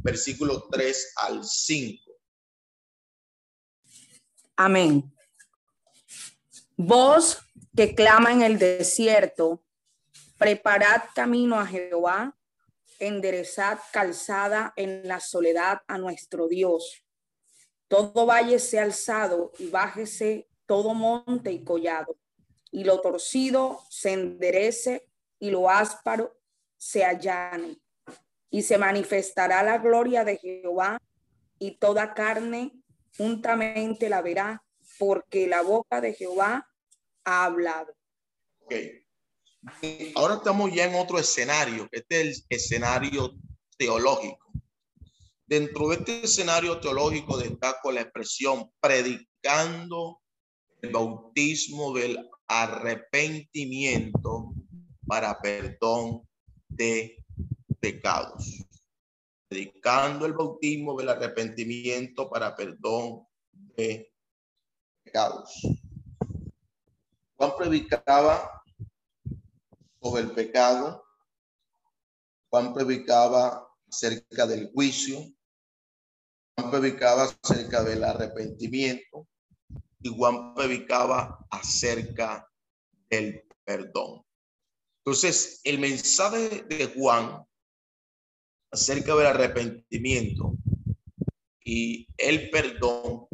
[0.03, 2.13] versículo 3 al 5.
[4.57, 5.15] Amén.
[6.75, 7.39] Voz
[7.77, 9.63] que clama en el desierto,
[10.39, 12.35] preparad camino a Jehová,
[12.99, 17.04] enderezad calzada en la soledad a nuestro Dios
[17.89, 22.17] todo valle sea alzado y bájese todo monte y collado,
[22.71, 26.37] y lo torcido se enderece y lo áspero
[26.77, 27.79] se allane.
[28.51, 30.99] Y se manifestará la gloria de Jehová,
[31.59, 32.73] y toda carne
[33.17, 34.65] juntamente la verá,
[34.99, 36.69] porque la boca de Jehová
[37.25, 37.95] ha hablado.
[38.61, 38.75] Ok.
[40.15, 41.89] Ahora estamos ya en otro escenario.
[41.91, 43.35] Este es el escenario
[43.77, 44.44] teológico.
[45.55, 50.21] Dentro de este escenario teológico destaco la expresión predicando
[50.83, 54.53] el bautismo del arrepentimiento
[55.07, 56.29] para perdón
[56.67, 57.25] de
[57.79, 58.65] pecados.
[59.47, 64.13] Predicando el bautismo del arrepentimiento para perdón de
[65.05, 65.53] pecados.
[67.37, 68.61] Juan predicaba
[70.03, 71.05] sobre el pecado.
[72.51, 75.33] Juan predicaba acerca del juicio.
[76.57, 79.27] Juan predicaba acerca del arrepentimiento.
[80.01, 82.51] Y Juan predicaba acerca
[83.09, 84.25] del perdón.
[85.05, 87.45] Entonces, el mensaje de Juan
[88.71, 90.57] acerca del arrepentimiento
[91.65, 93.27] y el perdón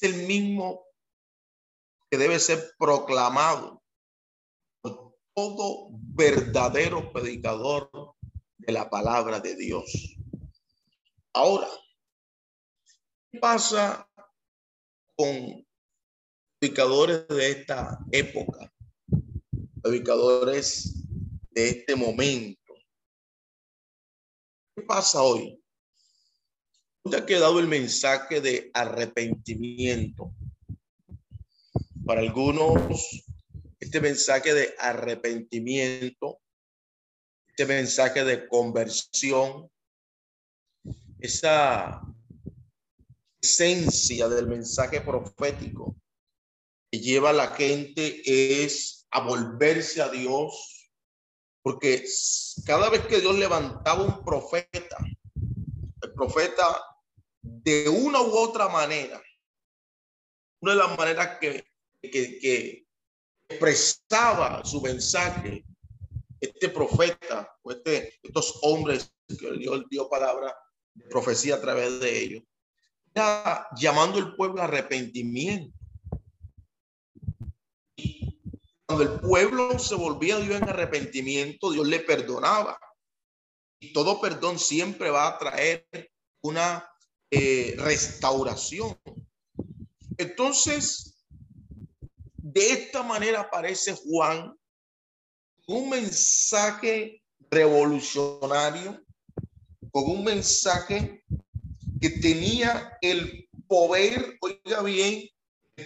[0.00, 0.84] es el mismo
[2.10, 3.82] que debe ser proclamado
[4.80, 7.90] por todo verdadero predicador
[8.58, 10.16] de la palabra de Dios.
[11.32, 11.87] Ahora, ¿qué
[13.40, 14.08] pasa
[15.16, 15.66] con
[16.58, 18.72] predicadores de esta época?
[19.82, 21.04] predicadores
[21.50, 22.74] de este momento.
[24.76, 25.60] ¿Qué pasa hoy?
[27.10, 30.32] ¿Te ha quedado el mensaje de arrepentimiento?
[32.04, 33.24] Para algunos,
[33.80, 36.38] este mensaje de arrepentimiento,
[37.48, 39.70] este mensaje de conversión,
[41.18, 42.02] esa
[43.40, 45.96] esencia del mensaje profético
[46.90, 50.90] que lleva a la gente es a volverse a Dios,
[51.62, 52.04] porque
[52.64, 54.96] cada vez que Dios levantaba un profeta,
[56.02, 56.82] el profeta
[57.42, 59.22] de una u otra manera,
[60.60, 61.64] una de las maneras que,
[62.02, 62.86] que,
[63.50, 65.64] expresaba su mensaje,
[66.38, 70.54] este profeta, o este, estos hombres que Dios dio palabra
[70.94, 72.42] de profecía a través de ellos,
[73.76, 75.76] llamando al pueblo a arrepentimiento.
[78.86, 82.78] Cuando el pueblo se volvía a Dios en arrepentimiento, Dios le perdonaba.
[83.80, 85.86] Y todo perdón siempre va a traer
[86.42, 86.88] una
[87.30, 88.98] eh, restauración.
[90.16, 91.18] Entonces,
[92.36, 94.58] de esta manera aparece Juan
[95.66, 99.04] un mensaje revolucionario,
[99.90, 101.24] con un mensaje
[102.00, 105.28] que tenía el poder, oiga bien,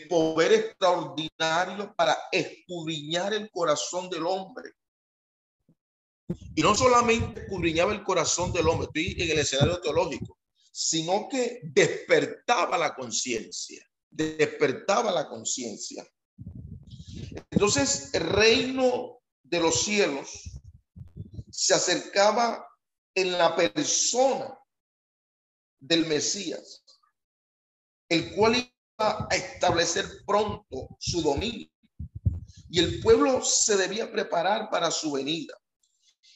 [0.08, 4.72] poder extraordinario para escudriñar el corazón del hombre.
[6.54, 10.38] Y no solamente escudriñaba el corazón del hombre, estoy en el escenario teológico,
[10.70, 16.06] sino que despertaba la conciencia, despertaba la conciencia.
[17.50, 20.50] Entonces, el reino de los cielos
[21.50, 22.66] se acercaba
[23.14, 24.58] en la persona
[25.82, 26.84] del Mesías,
[28.08, 31.68] el cual a establecer pronto su dominio
[32.70, 35.54] y el pueblo se debía preparar para su venida.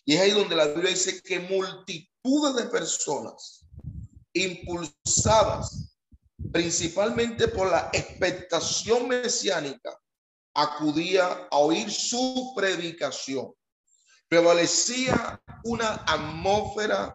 [0.04, 3.64] Y es ahí donde la Biblia dice que multitudes de personas
[4.32, 5.96] impulsadas
[6.52, 9.98] principalmente por la expectación mesiánica
[10.54, 13.52] acudía a oír su predicación.
[14.28, 17.14] Prevalecía una atmósfera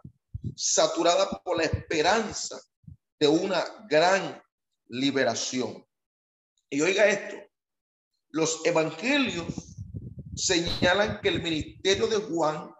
[0.56, 2.60] saturada por la esperanza
[3.18, 4.42] de una gran
[4.88, 5.84] liberación.
[6.70, 7.36] Y oiga esto,
[8.30, 9.72] los evangelios
[10.34, 12.70] señalan que el ministerio de Juan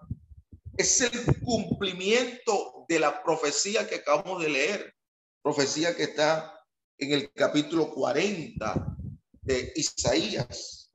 [0.77, 4.95] es el cumplimiento de la profecía que acabamos de leer,
[5.43, 6.59] profecía que está
[6.99, 8.97] en el capítulo 40
[9.43, 10.91] de Isaías.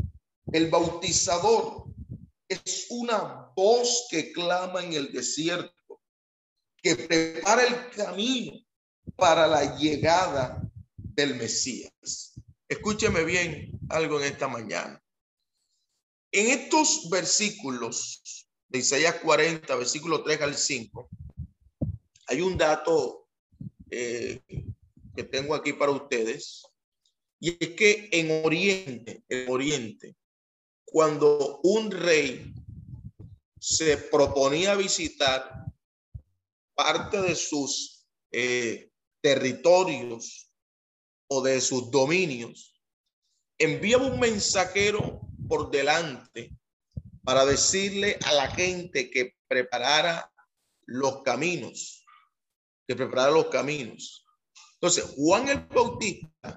[0.51, 1.85] El bautizador
[2.47, 5.73] es una voz que clama en el desierto,
[6.87, 8.59] que prepara el camino
[9.15, 10.61] para la llegada
[10.95, 12.33] del Mesías.
[12.69, 15.01] Escúcheme bien algo en esta mañana.
[16.31, 21.09] En estos versículos de Isaías 40, versículo 3 al 5,
[22.27, 23.27] hay un dato
[23.89, 24.41] eh,
[25.15, 26.63] que tengo aquí para ustedes.
[27.39, 30.15] Y es que en Oriente, en Oriente,
[30.85, 32.53] cuando un rey
[33.59, 35.66] se proponía visitar
[36.77, 40.51] parte de sus eh, territorios
[41.27, 42.79] o de sus dominios,
[43.57, 46.55] enviaba un mensajero por delante
[47.23, 50.31] para decirle a la gente que preparara
[50.85, 52.05] los caminos,
[52.87, 54.25] que preparara los caminos.
[54.75, 56.55] Entonces, Juan el Bautista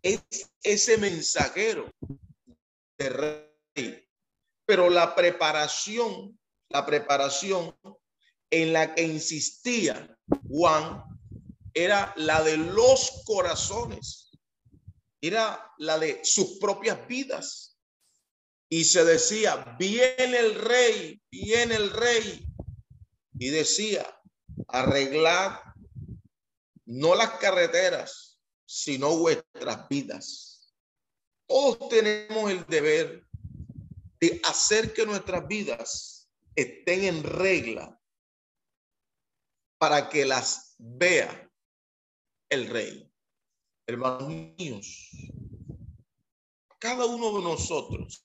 [0.00, 0.22] es
[0.62, 1.90] ese mensajero
[2.96, 4.08] de
[4.64, 6.38] Pero la preparación,
[6.68, 7.76] la preparación
[8.52, 10.14] en la que insistía
[10.46, 11.02] Juan
[11.74, 14.30] era la de los corazones,
[15.22, 17.78] era la de sus propias vidas.
[18.68, 22.46] Y se decía, viene el rey, viene el rey.
[23.38, 24.06] Y decía,
[24.68, 25.58] arreglad
[26.84, 30.74] no las carreteras, sino vuestras vidas.
[31.46, 33.26] Todos tenemos el deber
[34.20, 37.98] de hacer que nuestras vidas estén en regla
[39.82, 41.50] para que las vea
[42.48, 43.12] el rey.
[43.84, 45.10] Hermanos míos,
[46.78, 48.22] cada uno de nosotros,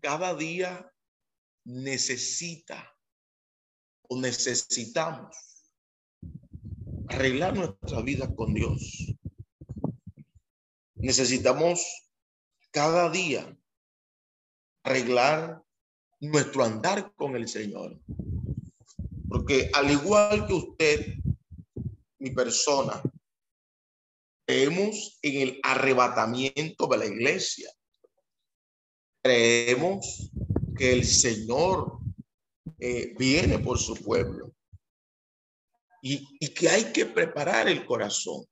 [0.00, 0.92] cada día
[1.62, 2.92] necesita
[4.08, 5.36] o necesitamos
[7.08, 9.06] arreglar nuestra vida con Dios.
[10.96, 12.10] Necesitamos
[12.72, 13.56] cada día
[14.82, 15.64] arreglar
[16.18, 18.00] nuestro andar con el Señor.
[19.32, 21.14] Porque al igual que usted,
[22.18, 23.02] mi persona,
[24.46, 27.70] creemos en el arrebatamiento de la iglesia.
[29.22, 30.30] Creemos
[30.76, 31.98] que el Señor
[32.78, 34.54] eh, viene por su pueblo
[36.02, 38.44] y, y que hay que preparar el corazón.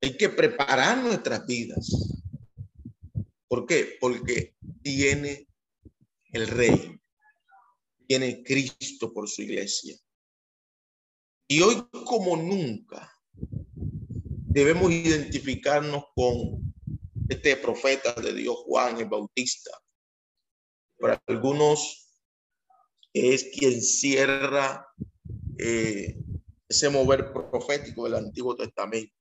[0.00, 1.90] Hay que preparar nuestras vidas.
[3.48, 3.96] ¿Por qué?
[4.00, 5.48] Porque tiene
[6.30, 7.00] el rey,
[8.06, 9.96] tiene Cristo por su iglesia.
[11.48, 13.12] Y hoy como nunca
[14.54, 16.74] debemos identificarnos con
[17.28, 19.70] este profeta de Dios, Juan el Bautista.
[20.98, 22.08] Para algunos
[23.12, 24.86] es quien cierra
[25.58, 26.18] eh,
[26.68, 29.14] ese mover profético del Antiguo Testamento.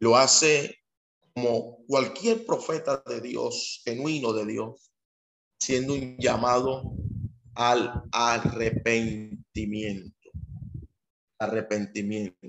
[0.00, 0.78] Lo hace
[1.34, 4.92] como cualquier profeta de Dios, genuino de Dios,
[5.58, 6.94] siendo un llamado
[7.54, 10.30] al arrepentimiento.
[11.38, 12.48] Arrepentimiento.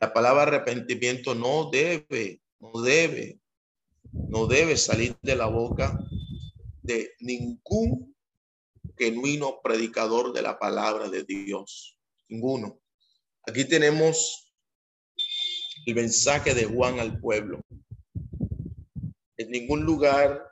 [0.00, 3.40] La palabra arrepentimiento no debe, no debe,
[4.12, 5.98] no debe salir de la boca
[6.82, 8.16] de ningún
[8.96, 11.98] genuino predicador de la palabra de Dios.
[12.28, 12.80] Ninguno.
[13.46, 14.52] Aquí tenemos
[15.86, 17.60] el mensaje de Juan al pueblo.
[19.36, 20.50] En ningún lugar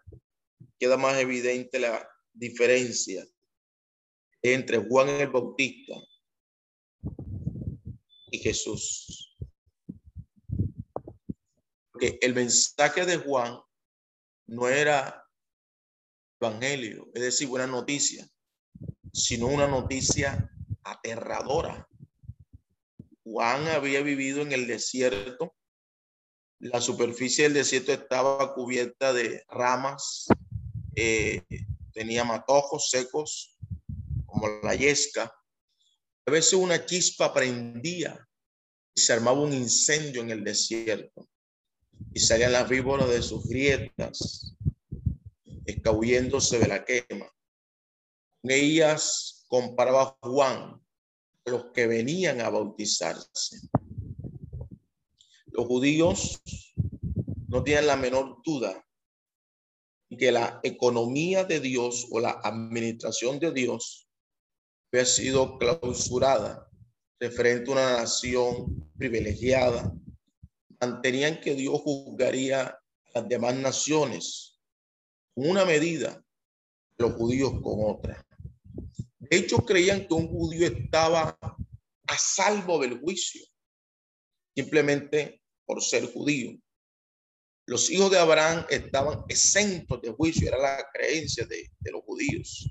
[0.78, 3.26] queda más evidente la diferencia
[4.42, 5.94] entre Juan el Bautista
[8.30, 9.36] y Jesús.
[11.92, 13.58] Porque el mensaje de Juan
[14.46, 15.24] no era
[16.40, 18.28] evangelio, es decir, buena noticia,
[19.12, 20.50] sino una noticia
[20.84, 21.88] aterradora.
[23.24, 25.54] Juan había vivido en el desierto.
[26.60, 30.26] La superficie del desierto estaba cubierta de ramas,
[30.96, 31.42] eh,
[31.92, 33.57] tenía matojos secos,
[34.38, 35.32] como la yesca.
[36.26, 38.26] A veces una chispa prendía
[38.94, 41.28] y se armaba un incendio en el desierto.
[42.12, 44.54] Y salían las víboras de sus grietas,
[45.66, 47.30] escabulléndose de la quema.
[48.42, 50.80] Ellas comparaba Juan
[51.44, 53.60] a los que venían a bautizarse.
[55.46, 56.40] Los judíos
[57.48, 58.84] no tienen la menor duda
[60.16, 64.07] que la economía de Dios o la administración de Dios
[64.92, 66.68] había sido clausurada
[67.20, 69.92] referente a una nación privilegiada.
[70.80, 72.80] Mantenían que Dios juzgaría a
[73.14, 74.58] las demás naciones
[75.34, 76.22] con una medida,
[76.96, 78.24] los judíos con otra.
[79.18, 83.44] De hecho, creían que un judío estaba a salvo del juicio,
[84.54, 86.58] simplemente por ser judío.
[87.66, 92.70] Los hijos de Abraham estaban exentos de juicio, era la creencia de, de los judíos.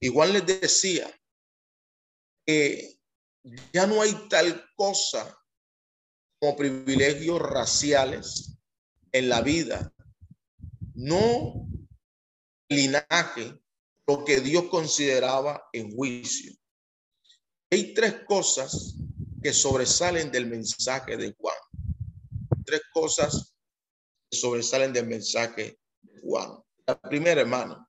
[0.00, 1.14] Igual les decía
[3.72, 5.36] ya no hay tal cosa
[6.38, 8.58] como privilegios raciales
[9.12, 9.92] en la vida.
[10.94, 11.66] No
[12.68, 13.60] linaje
[14.06, 16.52] lo que Dios consideraba en juicio.
[17.70, 18.96] Hay tres cosas
[19.42, 21.56] que sobresalen del mensaje de Juan.
[22.64, 23.54] Tres cosas
[24.30, 26.62] que sobresalen del mensaje de Juan.
[26.86, 27.88] La primera, hermano,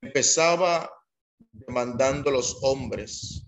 [0.00, 0.90] empezaba
[1.52, 3.47] demandando a los hombres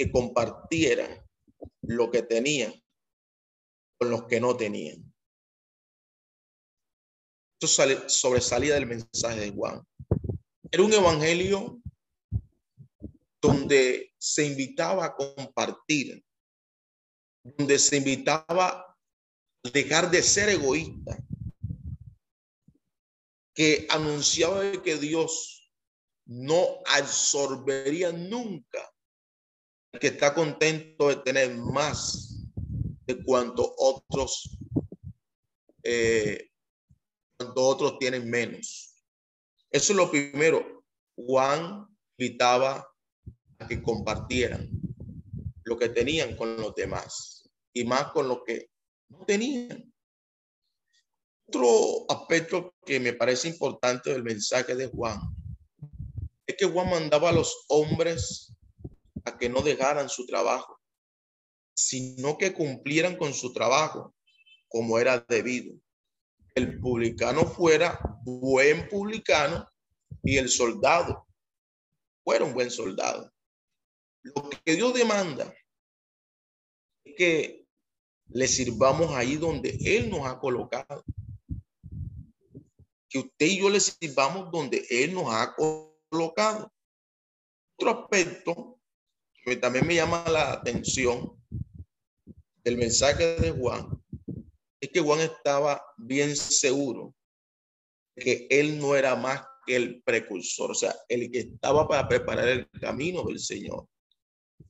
[0.00, 1.22] que compartieran
[1.82, 2.72] lo que tenían
[3.98, 5.12] con los que no tenían.
[7.60, 9.86] Esto sobresalía del mensaje de Juan.
[10.70, 11.82] Era un evangelio
[13.42, 16.24] donde se invitaba a compartir,
[17.44, 18.96] donde se invitaba
[19.62, 21.22] a dejar de ser egoísta,
[23.54, 25.70] que anunciaba que Dios
[26.24, 28.90] no absorbería nunca
[29.98, 32.36] que está contento de tener más
[33.06, 34.58] de cuanto otros
[35.82, 36.50] eh,
[37.36, 38.94] cuanto otros tienen menos.
[39.70, 40.84] Eso es lo primero.
[41.16, 41.86] Juan
[42.18, 42.86] invitaba
[43.58, 44.68] a que compartieran
[45.64, 48.70] lo que tenían con los demás y más con lo que
[49.08, 49.92] no tenían.
[51.46, 55.20] Otro aspecto que me parece importante del mensaje de Juan
[56.46, 58.52] es que Juan mandaba a los hombres
[59.24, 60.80] a que no dejaran su trabajo,
[61.74, 64.14] sino que cumplieran con su trabajo
[64.68, 65.74] como era debido.
[66.54, 69.68] El publicano fuera buen publicano
[70.22, 71.26] y el soldado
[72.24, 73.32] fuera un buen soldado.
[74.22, 75.52] Lo que Dios demanda
[77.04, 77.66] es que
[78.28, 81.04] le sirvamos ahí donde Él nos ha colocado.
[83.08, 86.72] Que usted y yo le sirvamos donde Él nos ha colocado.
[87.76, 88.79] Otro aspecto
[89.60, 91.32] también me llama la atención
[92.62, 94.00] del mensaje de Juan
[94.80, 97.14] es que Juan estaba bien seguro
[98.16, 102.48] que él no era más que el precursor, o sea, el que estaba para preparar
[102.48, 103.86] el camino del Señor.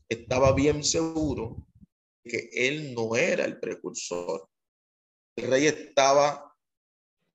[0.08, 1.66] Estaba bien seguro
[2.24, 4.48] que él no era el precursor.
[5.36, 6.52] El rey estaba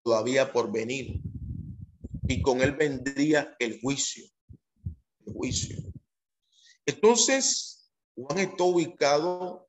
[0.04, 1.22] todavía por venir
[2.28, 4.26] y con él vendría el juicio.
[5.26, 5.78] El juicio.
[6.86, 9.68] Entonces, Juan está ubicado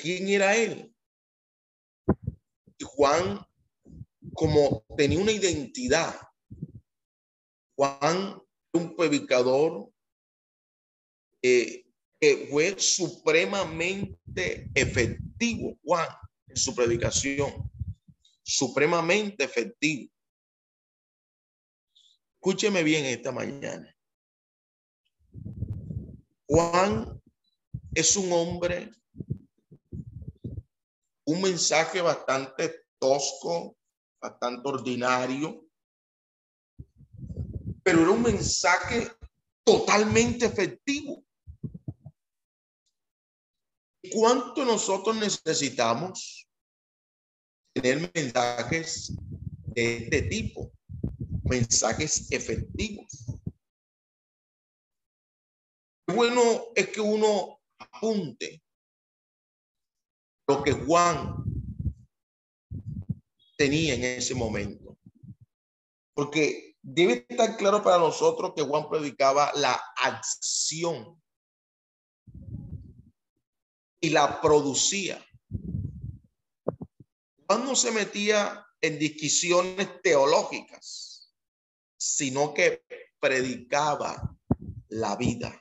[0.00, 0.94] quién era él.
[2.82, 3.46] Juan,
[4.34, 6.18] como tenía una identidad,
[7.76, 8.42] Juan,
[8.72, 9.90] un predicador
[11.42, 11.86] eh,
[12.20, 16.08] que fue supremamente efectivo, Juan,
[16.48, 17.70] en su predicación,
[18.42, 20.12] supremamente efectivo.
[22.34, 23.94] Escúcheme bien esta mañana.
[26.52, 27.22] Juan
[27.94, 28.90] es un hombre,
[31.24, 33.76] un mensaje bastante tosco,
[34.20, 35.64] bastante ordinario,
[37.84, 39.12] pero era un mensaje
[39.64, 41.22] totalmente efectivo.
[44.12, 46.48] ¿Cuánto nosotros necesitamos
[47.72, 49.12] tener mensajes
[49.66, 50.72] de este tipo?
[51.44, 53.29] Mensajes efectivos
[56.14, 58.62] bueno es que uno apunte
[60.46, 61.44] lo que Juan
[63.56, 64.98] tenía en ese momento.
[66.14, 71.20] Porque debe estar claro para nosotros que Juan predicaba la acción
[74.00, 75.24] y la producía.
[77.46, 81.34] Juan no se metía en discusiones teológicas,
[81.98, 82.82] sino que
[83.20, 84.36] predicaba
[84.88, 85.60] la vida.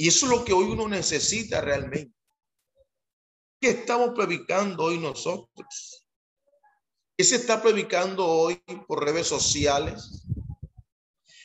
[0.00, 2.16] Y eso es lo que hoy uno necesita realmente.
[3.60, 6.06] ¿Qué estamos predicando hoy nosotros?
[7.18, 8.54] ¿Qué se está predicando hoy
[8.88, 10.26] por redes sociales?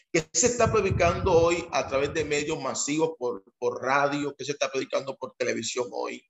[0.09, 4.33] ¿Qué se está predicando hoy a través de medios masivos por, por radio?
[4.37, 6.25] ¿Qué se está predicando por televisión hoy?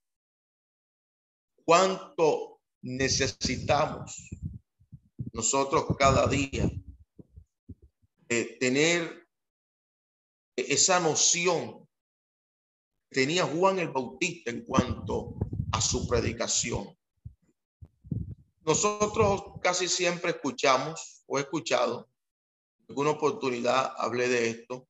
[1.63, 4.32] ¿Cuánto necesitamos
[5.32, 6.71] nosotros cada día
[8.59, 9.28] tener
[10.55, 11.84] esa noción
[13.10, 15.36] tenía Juan el Bautista en cuanto
[15.72, 16.97] a su predicación.
[18.66, 22.10] Nosotros casi siempre escuchamos o he escuchado,
[22.89, 24.88] alguna oportunidad hablé de esto,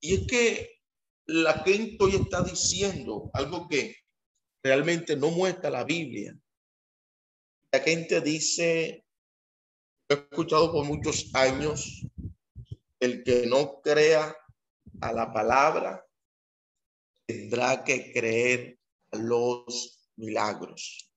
[0.00, 0.82] y es que
[1.26, 3.96] la gente hoy está diciendo algo que
[4.62, 6.38] realmente no muestra la Biblia.
[7.72, 9.04] La gente dice,
[10.08, 12.06] he escuchado por muchos años,
[13.00, 14.36] el que no crea
[15.04, 16.02] a la palabra,
[17.26, 18.78] tendrá que creer
[19.12, 21.12] a los milagros.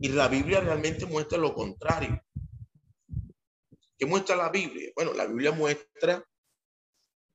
[0.00, 2.22] Y la Biblia realmente muestra lo contrario.
[3.98, 4.92] ¿Qué muestra la Biblia?
[4.94, 6.22] Bueno, la Biblia muestra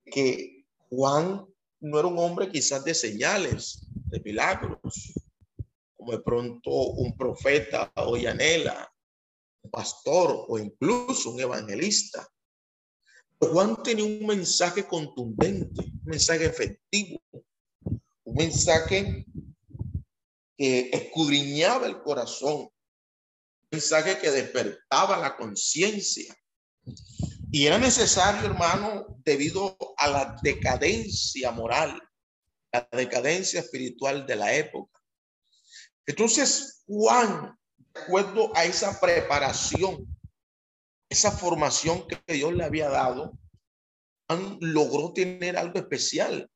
[0.06, 1.44] que Juan
[1.80, 5.14] no era un hombre quizás de señales, de milagros,
[5.96, 8.94] como de pronto un profeta o yanela,
[9.64, 12.28] un pastor o incluso un evangelista.
[13.42, 17.20] Juan tenía un mensaje contundente, un mensaje efectivo,
[18.24, 19.26] un mensaje
[20.58, 22.70] que escudriñaba el corazón,
[23.72, 26.36] mensaje que despertaba la conciencia.
[27.52, 32.02] Y era necesario, hermano, debido a la decadencia moral,
[32.72, 35.02] la decadencia espiritual de la época.
[36.06, 37.58] Entonces, Juan
[37.94, 40.08] de acuerdo a esa preparación,
[41.12, 43.38] esa formación que Dios le había dado,
[44.28, 46.50] Juan logró tener algo especial,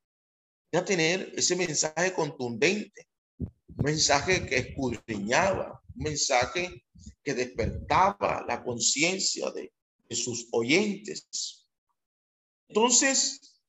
[0.72, 6.86] ya tener ese mensaje contundente, un mensaje que escudriñaba, mensaje
[7.22, 9.74] que despertaba la conciencia de,
[10.08, 11.68] de sus oyentes.
[12.70, 13.60] Entonces,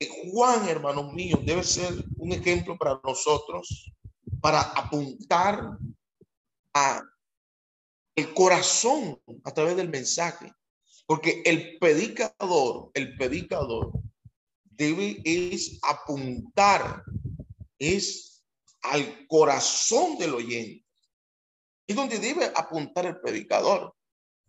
[0.00, 3.92] eh, Juan, hermanos míos, debe ser un ejemplo para nosotros
[4.40, 5.78] para apuntar
[6.74, 7.02] a
[8.14, 10.52] el corazón a través del mensaje.
[11.06, 13.92] Porque el predicador, el predicador
[14.64, 17.04] debe es apuntar,
[17.78, 18.44] es
[18.82, 20.86] al corazón del oyente.
[21.86, 23.94] Es donde debe apuntar el predicador.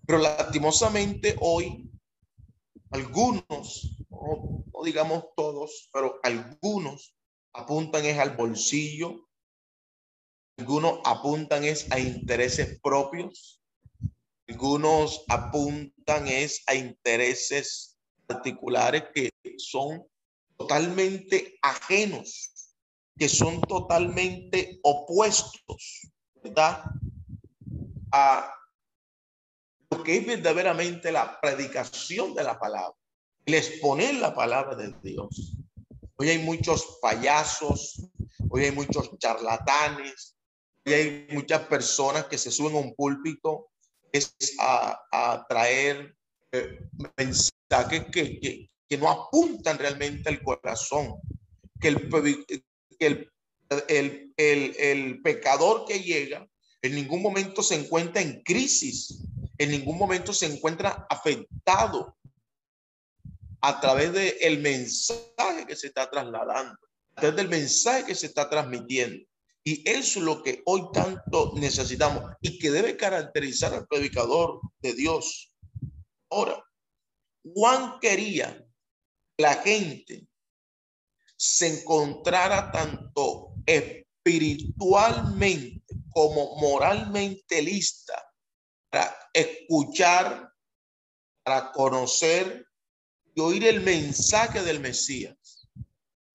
[0.05, 1.89] Pero lastimosamente hoy,
[2.91, 7.15] algunos, no, digamos todos, pero algunos
[7.53, 9.29] apuntan es al bolsillo,
[10.57, 13.61] algunos apuntan es a intereses propios,
[14.47, 17.97] algunos apuntan es a intereses
[18.27, 20.05] particulares que son
[20.57, 22.53] totalmente ajenos,
[23.17, 26.11] que son totalmente opuestos,
[26.43, 26.83] ¿verdad?
[28.11, 28.53] A
[29.89, 32.97] lo que es verdaderamente la predicación de la palabra,
[33.45, 35.57] el exponer la palabra de Dios.
[36.15, 38.01] Hoy hay muchos payasos,
[38.49, 40.37] hoy hay muchos charlatanes,
[40.85, 43.69] hay muchas personas que se suben a un púlpito
[44.11, 46.15] es a, a traer
[46.51, 46.79] eh,
[47.17, 51.15] mensajes que, que, que, no apuntan realmente al corazón,
[51.79, 52.09] que el,
[52.99, 53.31] que el,
[53.87, 56.47] el, el, el pecador que llega
[56.83, 59.23] en ningún momento se encuentra en crisis,
[59.57, 62.15] en ningún momento se encuentra afectado
[63.61, 66.77] a través del el mensaje que se está trasladando,
[67.15, 69.25] a través del mensaje que se está transmitiendo.
[69.65, 74.93] Y eso es lo que hoy tanto necesitamos y que debe caracterizar al predicador de
[74.93, 75.53] Dios.
[76.29, 76.61] Ahora,
[77.43, 78.57] Juan quería
[79.37, 80.27] que la gente
[81.37, 88.21] se encontrara tanto espiritualmente como moralmente lista
[88.89, 90.51] para escuchar,
[91.43, 92.67] para conocer
[93.33, 95.67] y oír el mensaje del Mesías,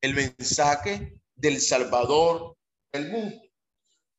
[0.01, 2.57] el mensaje del Salvador
[2.93, 3.36] del mundo.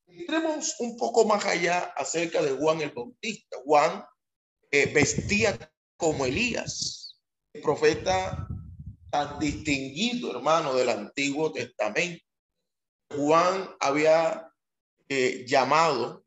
[0.07, 3.57] Entremos un poco más allá acerca de Juan el Bautista.
[3.63, 4.03] Juan
[4.71, 5.57] eh, vestía
[5.97, 7.21] como Elías,
[7.53, 8.47] el profeta
[9.09, 12.23] tan distinguido, hermano, del Antiguo Testamento.
[13.15, 14.51] Juan había
[15.07, 16.23] eh, llamado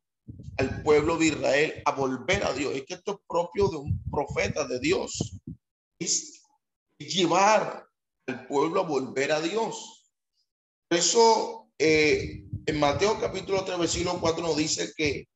[0.59, 2.75] al pueblo de Israel a volver a Dios.
[2.75, 5.39] Es que esto es propio de un profeta de Dios.
[5.99, 6.43] Es
[6.99, 7.87] llevar
[8.27, 10.13] al pueblo a volver a Dios.
[10.89, 15.29] Por eso, eh, en Mateo capítulo 3, versículo 4 nos dice que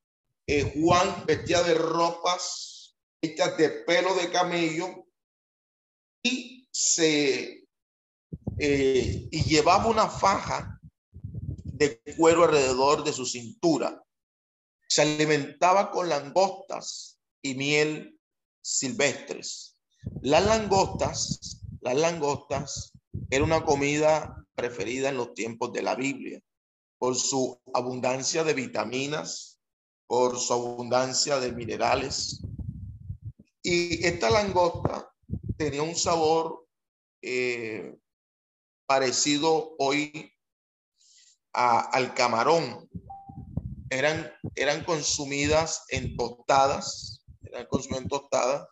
[0.46, 5.06] eh, Juan vestía de ropas hechas de pelo de camello
[6.22, 7.66] y se
[8.58, 10.80] eh, y llevaba una faja
[11.64, 14.04] de cuero alrededor de su cintura.
[14.88, 18.20] Se alimentaba con langostas y miel
[18.62, 19.76] silvestres.
[20.22, 22.92] Las langostas, las langostas
[23.30, 26.42] era una comida preferida en los tiempos de la Biblia
[26.98, 29.60] por su abundancia de vitaminas,
[30.06, 32.40] por su abundancia de minerales.
[33.62, 35.12] Y esta langosta
[35.56, 36.66] tenía un sabor
[37.22, 37.96] eh,
[38.86, 40.32] parecido hoy
[41.52, 42.88] a, al camarón.
[43.90, 48.68] Eran, eran consumidas en tostadas, eran consumidas en tostadas.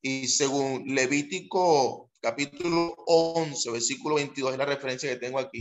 [0.00, 5.60] Y según Levítico capítulo 11, versículo 22, es la referencia que tengo aquí,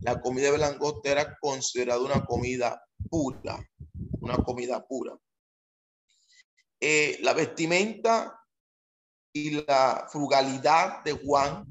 [0.00, 3.58] la comida de langosta era considerada una comida pura,
[4.20, 5.16] una comida pura.
[6.80, 8.38] Eh, la vestimenta
[9.32, 11.64] y la frugalidad de Juan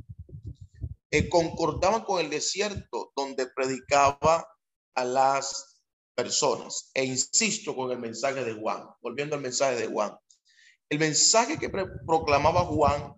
[1.12, 4.48] eh, concordaban con el desierto donde predicaba
[4.96, 5.82] a las
[6.16, 6.90] personas.
[6.94, 10.18] E insisto con el mensaje de Juan, volviendo al mensaje de Juan.
[10.90, 13.14] El mensaje que proclamaba Juan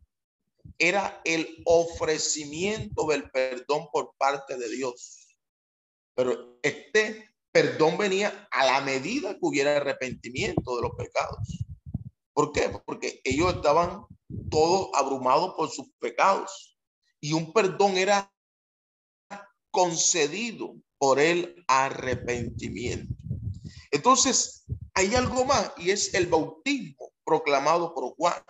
[0.77, 5.35] era el ofrecimiento del perdón por parte de Dios.
[6.15, 11.65] Pero este perdón venía a la medida que hubiera arrepentimiento de los pecados.
[12.33, 12.69] ¿Por qué?
[12.85, 14.05] Porque ellos estaban
[14.49, 16.77] todos abrumados por sus pecados
[17.21, 18.31] y un perdón era
[19.71, 23.13] concedido por el arrepentimiento.
[23.91, 28.41] Entonces, hay algo más y es el bautismo proclamado por Juan.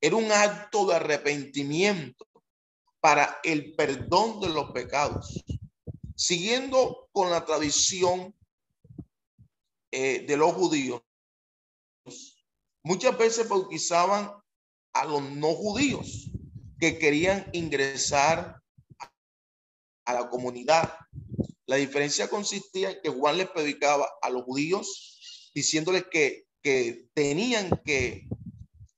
[0.00, 2.26] Era un acto de arrepentimiento
[3.00, 5.44] para el perdón de los pecados.
[6.16, 8.34] Siguiendo con la tradición
[9.90, 11.02] eh, de los judíos
[12.82, 14.32] muchas veces bautizaban
[14.92, 16.30] a los no judíos
[16.78, 18.60] que querían ingresar
[20.04, 20.92] a la comunidad.
[21.66, 27.70] La diferencia consistía en que Juan les predicaba a los judíos diciéndoles que, que tenían
[27.84, 28.26] que,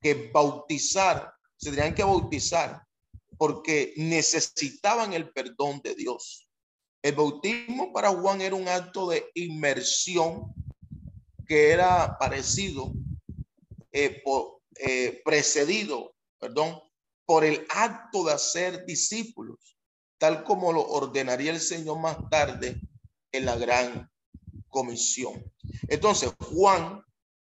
[0.03, 2.82] que bautizar, se tenían que bautizar
[3.38, 6.48] porque necesitaban el perdón de Dios.
[7.03, 10.53] El bautismo para Juan era un acto de inmersión
[11.46, 12.92] que era parecido,
[13.90, 14.22] eh,
[14.78, 16.80] eh, precedido, perdón,
[17.26, 19.76] por el acto de hacer discípulos,
[20.18, 22.80] tal como lo ordenaría el Señor más tarde
[23.32, 24.11] en la gran
[24.68, 25.44] comisión.
[25.88, 27.03] Entonces, Juan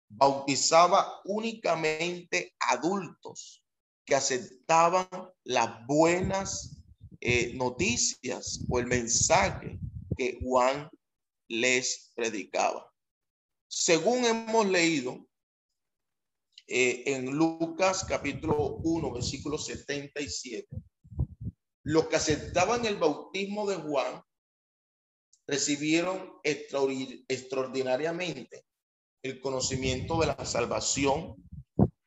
[0.09, 3.63] bautizaba únicamente adultos
[4.05, 5.07] que aceptaban
[5.43, 6.81] las buenas
[7.21, 9.79] eh, noticias o el mensaje
[10.17, 10.89] que Juan
[11.47, 12.91] les predicaba.
[13.67, 15.27] Según hemos leído
[16.67, 20.67] eh, en Lucas capítulo 1, versículo 77,
[21.83, 24.21] los que aceptaban el bautismo de Juan
[25.47, 28.68] recibieron extraordinariamente
[29.21, 31.35] el conocimiento de la salvación,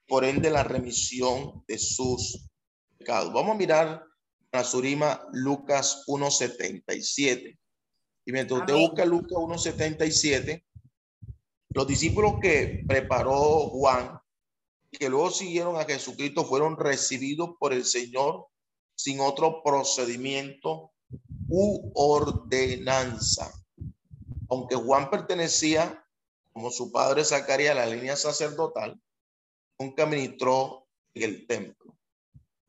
[0.07, 2.49] por ende la remisión de sus
[2.99, 3.33] pecados.
[3.33, 4.05] Vamos a mirar
[4.53, 7.59] la Surima Lucas 1.77.
[8.25, 10.65] Y mientras usted busca Lucas 1.77,
[11.71, 14.19] los discípulos que preparó Juan,
[14.91, 18.47] que luego siguieron a Jesucristo, fueron recibidos por el Señor
[18.95, 20.93] sin otro procedimiento
[21.49, 23.53] u ordenanza.
[24.51, 26.02] Aunque Juan pertenecía,
[26.53, 29.01] como su padre Zacarías, a la línea sacerdotal,
[29.79, 31.97] nunca ministró en el templo.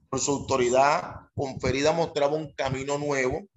[0.10, 3.48] Por su autoridad conferida mostraba un camino nuevo,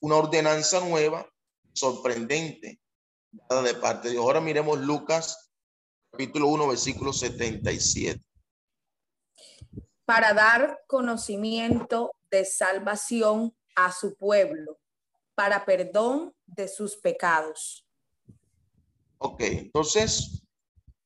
[0.00, 1.28] una ordenanza nueva,
[1.72, 2.80] sorprendente,
[3.30, 4.24] dada de parte de Dios.
[4.24, 5.50] Ahora miremos Lucas
[6.10, 8.20] capítulo 1, versículo 77.
[10.04, 14.78] Para dar conocimiento de salvación a su pueblo,
[15.34, 17.86] para perdón de sus pecados.
[19.24, 20.42] Ok, entonces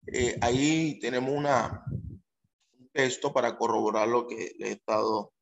[0.07, 5.35] eh, ahí tenemos una, un texto para corroborar lo que le he estado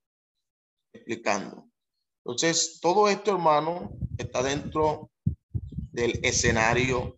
[0.93, 1.71] explicando.
[2.25, 5.13] Entonces, todo esto, hermano, está dentro
[5.93, 7.15] del escenario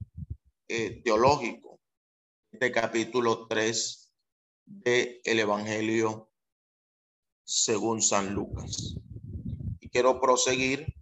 [0.68, 1.80] eh, teológico
[2.50, 4.12] de capítulo 3
[4.66, 6.30] del el Evangelio
[7.46, 8.94] según San Lucas.
[9.80, 10.95] Y quiero proseguir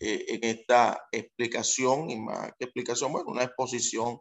[0.00, 4.20] eh, en esta explicación y más que explicación, bueno, una exposición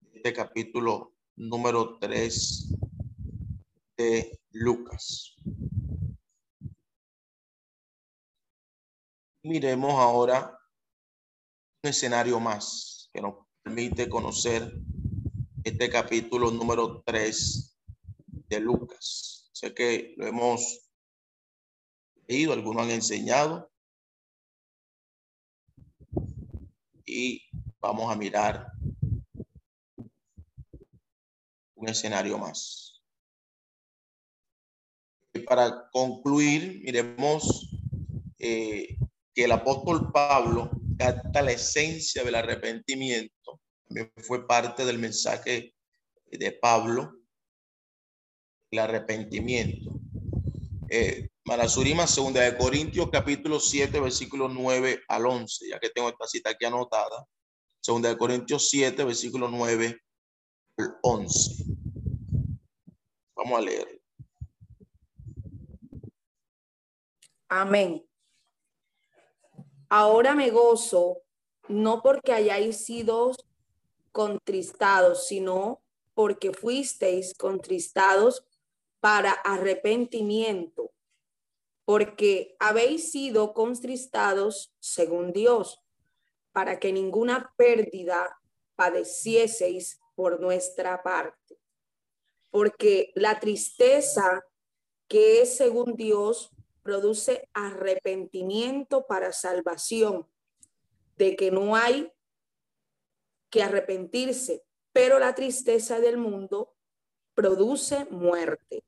[0.00, 2.74] de capítulo número 3
[3.96, 5.36] de Lucas.
[9.44, 10.58] Miremos ahora
[11.82, 14.72] un escenario más que nos permite conocer
[15.62, 17.78] este capítulo número 3
[18.48, 19.50] de Lucas.
[19.52, 20.90] Sé que lo hemos
[22.26, 23.73] leído, algunos han enseñado.
[27.06, 27.42] Y
[27.80, 28.72] vamos a mirar
[31.74, 33.02] un escenario más.
[35.34, 37.70] Y para concluir, miremos
[38.38, 38.96] eh,
[39.34, 43.60] que el apóstol Pablo capta la esencia del arrepentimiento.
[43.86, 45.74] También fue parte del mensaje
[46.26, 47.18] de Pablo,
[48.70, 50.00] el arrepentimiento.
[50.88, 56.26] Eh, Marasurima, segunda de Corintios, capítulo 7, versículo 9 al 11, ya que tengo esta
[56.26, 57.26] cita aquí anotada.
[57.82, 60.00] Segunda de Corintios 7, versículo 9
[60.78, 61.64] al 11.
[63.36, 64.00] Vamos a leer.
[67.50, 68.02] Amén.
[69.90, 71.18] Ahora me gozo,
[71.68, 73.36] no porque hayáis sido
[74.12, 75.82] contristados, sino
[76.14, 78.46] porque fuisteis contristados
[79.00, 80.93] para arrepentimiento,
[81.84, 85.82] porque habéis sido contristados según Dios,
[86.52, 88.38] para que ninguna pérdida
[88.74, 91.58] padecieseis por nuestra parte.
[92.50, 94.44] Porque la tristeza
[95.08, 96.50] que es según Dios
[96.82, 100.28] produce arrepentimiento para salvación,
[101.16, 102.12] de que no hay
[103.50, 106.74] que arrepentirse, pero la tristeza del mundo
[107.34, 108.84] produce muerte.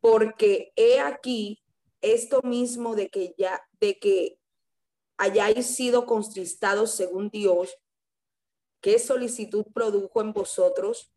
[0.00, 1.61] Porque he aquí
[2.02, 4.38] esto mismo de que ya, de que
[5.16, 7.78] hayáis sido contristados según Dios,
[8.80, 11.12] qué solicitud produjo en vosotros,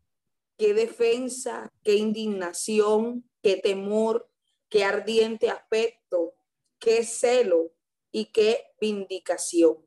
[0.56, 4.30] qué defensa, qué indignación, qué temor,
[4.68, 6.34] qué ardiente aspecto,
[6.78, 7.72] qué celo
[8.12, 9.84] y qué vindicación.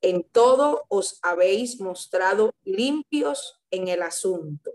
[0.00, 4.72] En todo os habéis mostrado limpios en el asunto.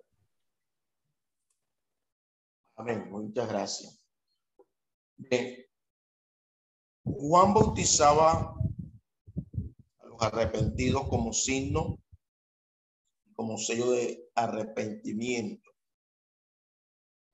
[2.75, 3.11] Amén.
[3.11, 3.98] Muchas gracias.
[7.03, 8.55] Juan bautizaba
[9.99, 11.97] a los arrepentidos como signo,
[13.35, 15.69] como sello de arrepentimiento.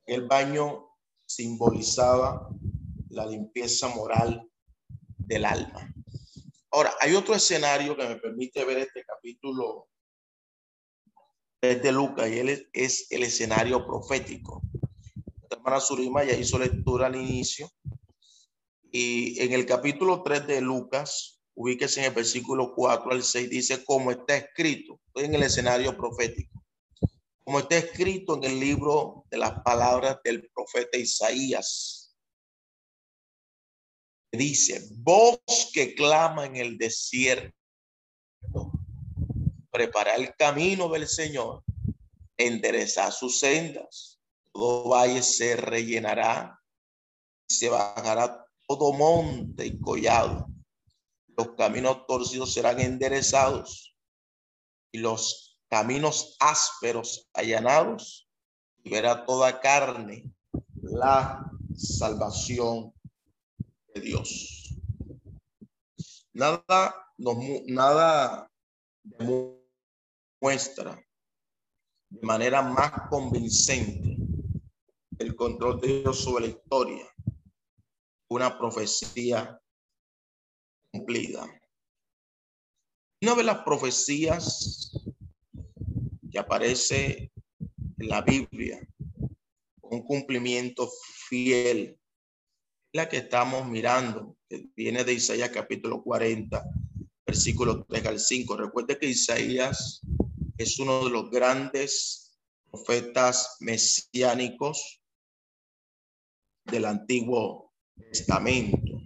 [0.06, 0.90] El baño
[1.26, 2.50] simbolizaba
[3.10, 4.50] la limpieza moral
[5.18, 5.92] del alma.
[6.72, 9.88] Ahora, hay otro escenario que me permite ver este capítulo
[11.62, 14.62] de Lucas y él es, el escenario profético.
[15.50, 17.70] Hermana Surima ya hizo lectura al inicio
[18.98, 23.84] y en el capítulo 3 de Lucas, ubíquese en el versículo 4 al 6, dice,
[23.84, 26.64] como está escrito, en el escenario profético,
[27.44, 32.16] como está escrito en el libro de las palabras del profeta Isaías.
[34.32, 35.42] Dice, voz
[35.74, 37.52] que clama en el desierto,
[39.72, 41.66] prepara el camino del Señor,
[42.38, 44.15] endereza sus sendas,
[44.56, 46.58] todo valle se rellenará,
[47.46, 50.48] se bajará todo monte y collado.
[51.36, 53.94] Los caminos torcidos serán enderezados
[54.94, 58.30] y los caminos ásperos allanados
[58.82, 60.24] y verá toda carne
[60.82, 62.94] la salvación
[63.94, 64.74] de Dios.
[66.32, 67.36] Nada nos
[67.66, 68.50] nada
[69.04, 71.06] demuestra
[72.10, 74.15] de manera más convincente
[75.20, 77.16] el control de Dios sobre la historia
[78.28, 79.60] una profecía
[80.92, 81.46] cumplida.
[83.22, 84.92] Una de las profecías
[86.32, 87.32] que aparece
[87.98, 88.86] en la Biblia,
[89.82, 90.90] un cumplimiento
[91.30, 91.98] fiel,
[92.94, 96.64] la que estamos mirando, que viene de Isaías capítulo 40,
[97.26, 98.58] versículo 3 al 5.
[98.58, 100.02] Recuerde que Isaías
[100.58, 102.38] es uno de los grandes
[102.70, 105.02] profetas mesiánicos
[106.66, 109.02] del Antiguo Testamento,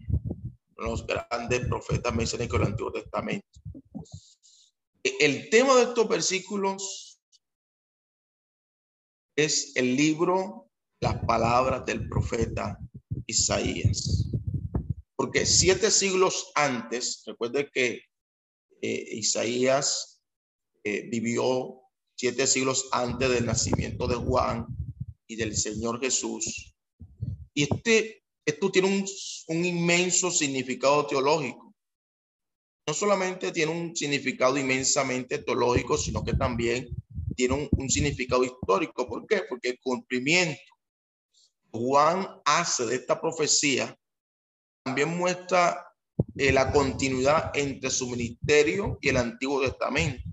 [0.77, 3.47] los grandes profetas mesiánicos del Antiguo Testamento.
[5.03, 7.21] El tema de estos versículos
[9.35, 10.69] es el libro,
[11.01, 12.77] las palabras del profeta
[13.25, 14.29] Isaías.
[15.15, 18.01] Porque siete siglos antes, recuerde que
[18.81, 20.21] eh, Isaías
[20.83, 21.81] eh, vivió
[22.17, 24.65] siete siglos antes del nacimiento de Juan
[25.27, 26.75] y del Señor Jesús.
[27.59, 31.75] Y este esto tiene un, inmenso significado teológico.
[32.87, 36.87] No solamente tiene un significado inmensamente teológico, sino que también
[37.35, 39.05] tiene un, significado histórico.
[39.09, 39.43] ¿Por qué?
[39.49, 40.61] Porque el cumplimiento
[41.69, 43.93] Juan hace de esta profecía
[44.81, 45.85] también muestra
[46.37, 50.23] eh, la continuidad entre su ministerio y el Antiguo Testamento.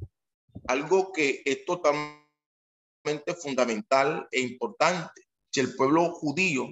[0.68, 5.22] Algo que es totalmente fundamental e importante.
[5.50, 6.68] Si el pueblo judío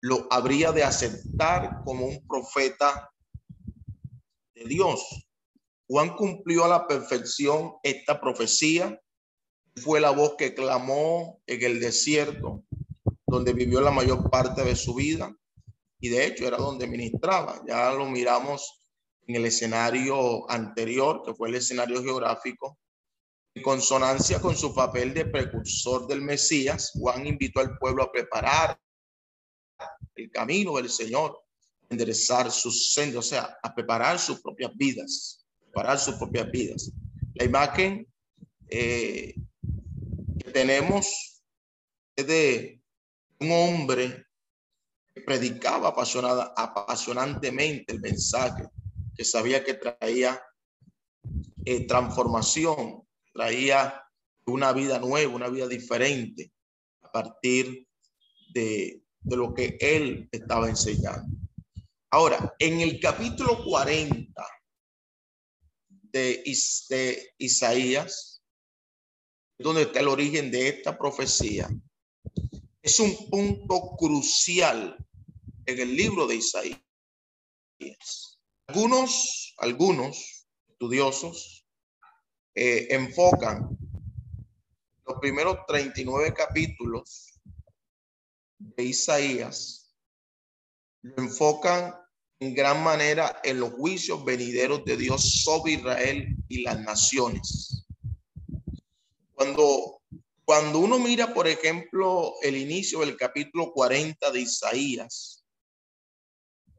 [0.00, 3.10] lo habría de aceptar como un profeta
[4.54, 5.28] de Dios.
[5.88, 9.00] Juan cumplió a la perfección esta profecía.
[9.76, 12.64] Fue la voz que clamó en el desierto,
[13.26, 15.34] donde vivió la mayor parte de su vida.
[16.00, 17.62] Y de hecho era donde ministraba.
[17.66, 18.80] Ya lo miramos
[19.26, 22.78] en el escenario anterior, que fue el escenario geográfico.
[23.54, 28.80] En consonancia con su papel de precursor del Mesías, Juan invitó al pueblo a preparar
[30.20, 31.38] el camino del Señor,
[31.88, 36.90] enderezar sus sendos, o sea, a preparar sus propias vidas, preparar sus propias vidas.
[37.34, 38.06] La imagen
[38.68, 39.34] eh,
[40.38, 41.42] que tenemos
[42.14, 42.80] es de
[43.40, 44.26] un hombre
[45.14, 48.68] que predicaba apasionada, apasionantemente el mensaje,
[49.16, 50.40] que sabía que traía
[51.64, 53.02] eh, transformación,
[53.32, 54.02] traía
[54.46, 56.52] una vida nueva, una vida diferente
[57.02, 57.86] a partir
[58.52, 61.36] de de lo que él estaba enseñando.
[62.10, 64.44] Ahora, en el capítulo 40
[65.88, 66.42] de,
[67.38, 68.42] Isaías,
[69.58, 71.68] donde está el origen de esta profecía,
[72.82, 74.96] es un punto crucial
[75.66, 76.80] en el libro de Isaías.
[78.66, 81.66] Algunos, algunos estudiosos
[82.54, 83.78] eh, enfocan
[85.06, 87.29] los primeros 39 capítulos
[88.60, 89.96] de Isaías
[91.02, 91.94] lo enfocan
[92.40, 97.86] en gran manera en los juicios venideros de Dios sobre Israel y las naciones.
[99.32, 100.02] Cuando,
[100.44, 105.44] cuando uno mira, por ejemplo, el inicio del capítulo 40 de Isaías,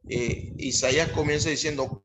[0.08, 2.04] eh, Isaías comienza diciendo,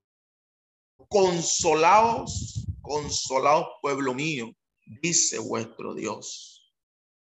[1.07, 4.51] consolaos, consolaos pueblo mío,
[5.01, 6.57] dice vuestro Dios.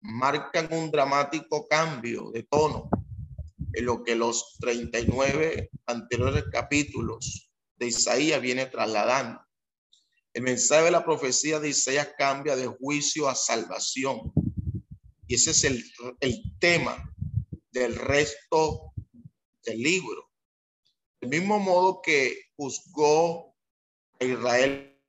[0.01, 2.89] Marcan un dramático cambio de tono
[3.73, 9.41] en lo que los 39 anteriores capítulos de Isaías viene trasladando.
[10.33, 14.31] El mensaje de la profecía de Isaías cambia de juicio a salvación.
[15.27, 15.83] Y ese es el,
[16.19, 17.13] el tema
[17.71, 18.93] del resto
[19.63, 20.29] del libro.
[21.19, 23.55] Del mismo modo que juzgó
[24.19, 24.99] a Israel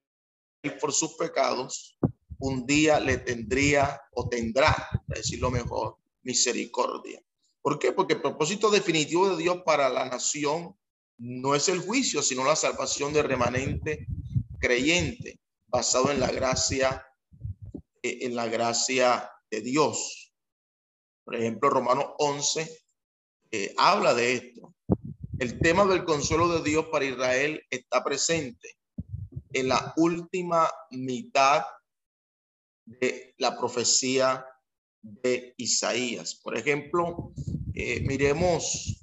[0.81, 1.99] por sus pecados,
[2.43, 4.75] un día le tendría o tendrá,
[5.07, 7.23] para decirlo mejor, misericordia.
[7.63, 7.93] ¿Por qué?
[7.93, 10.77] Porque el propósito definitivo de Dios para la nación
[11.19, 14.09] no es el juicio, sino la salvación del remanente
[14.59, 15.39] creyente,
[15.69, 17.07] basado en la gracia,
[18.03, 20.35] eh, en la gracia de Dios.
[21.25, 22.83] Por ejemplo, Romanos 11
[23.53, 24.75] eh, habla de esto.
[25.39, 28.79] El tema del consuelo de Dios para Israel está presente
[29.53, 31.63] en la última mitad
[33.01, 34.45] de la profecía
[35.03, 36.37] de Isaías.
[36.37, 37.33] Por ejemplo,
[37.75, 39.01] eh, miremos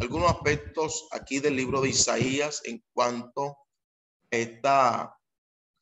[0.00, 3.56] algunos aspectos aquí del libro de Isaías en cuanto
[4.30, 5.18] a esta,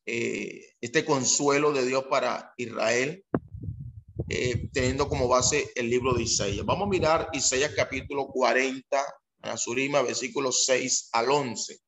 [0.07, 3.24] eh, este consuelo de Dios para Israel,
[4.28, 6.64] eh, teniendo como base el libro de Isaías.
[6.64, 9.04] Vamos a mirar Isaías capítulo 40,
[9.42, 11.78] a Surima, versículos 6 al 11.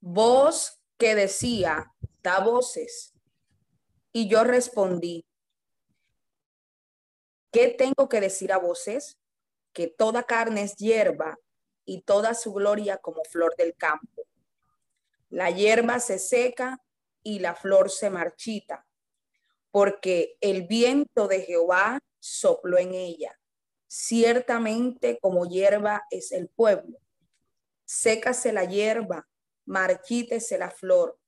[0.00, 1.90] Voz que decía,
[2.22, 3.13] da voces.
[4.14, 5.26] Y yo respondí,
[7.54, 9.16] ¿Qué tengo que decir a voces?
[9.72, 11.38] Que toda carne es hierba
[11.84, 14.26] y toda su gloria como flor del campo.
[15.28, 16.82] La hierba se seca
[17.22, 18.84] y la flor se marchita,
[19.70, 23.38] porque el viento de Jehová sopló en ella.
[23.86, 26.98] Ciertamente como hierba es el pueblo.
[27.84, 29.28] Sécase la hierba,
[29.64, 31.20] marchítese la flor,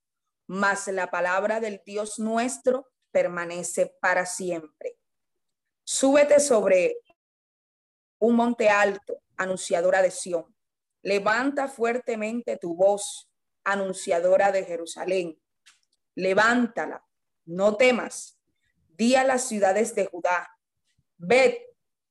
[0.46, 4.98] mas la palabra del Dios nuestro permanece para siempre.
[5.84, 6.96] Súbete sobre
[8.18, 10.54] un monte alto, anunciadora de Sión.
[11.02, 13.30] Levanta fuertemente tu voz,
[13.64, 15.40] anunciadora de Jerusalén.
[16.14, 17.04] Levántala,
[17.44, 18.40] no temas.
[18.88, 20.48] Di a las ciudades de Judá,
[21.18, 21.54] ved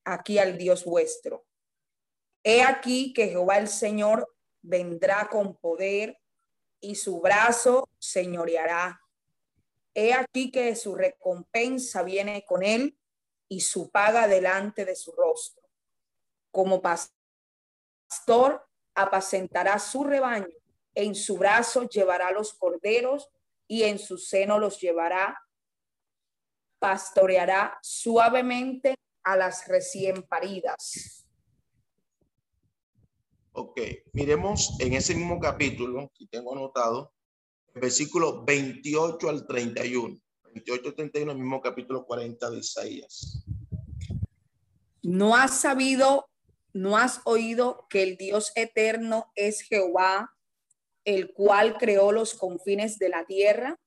[0.04, 1.46] aquí al Dios vuestro.
[2.44, 4.32] He aquí que Jehová el Señor
[4.62, 6.18] vendrá con poder
[6.86, 9.02] y su brazo señoreará.
[9.96, 12.96] He aquí que su recompensa viene con él
[13.48, 15.68] y su paga delante de su rostro.
[16.52, 20.56] Como pastor apacentará su rebaño,
[20.94, 23.30] en su brazo llevará los corderos
[23.68, 25.42] y en su seno los llevará.
[26.78, 31.25] Pastoreará suavemente a las recién paridas.
[33.58, 33.80] Ok,
[34.12, 37.14] miremos en ese mismo capítulo, que tengo anotado,
[37.74, 40.20] versículo 28 al 31.
[40.44, 43.46] 28, 31, el mismo capítulo 40 de Isaías.
[45.04, 46.28] No has sabido,
[46.74, 50.36] no has oído que el Dios eterno es Jehová,
[51.06, 53.80] el cual creó los confines de la tierra.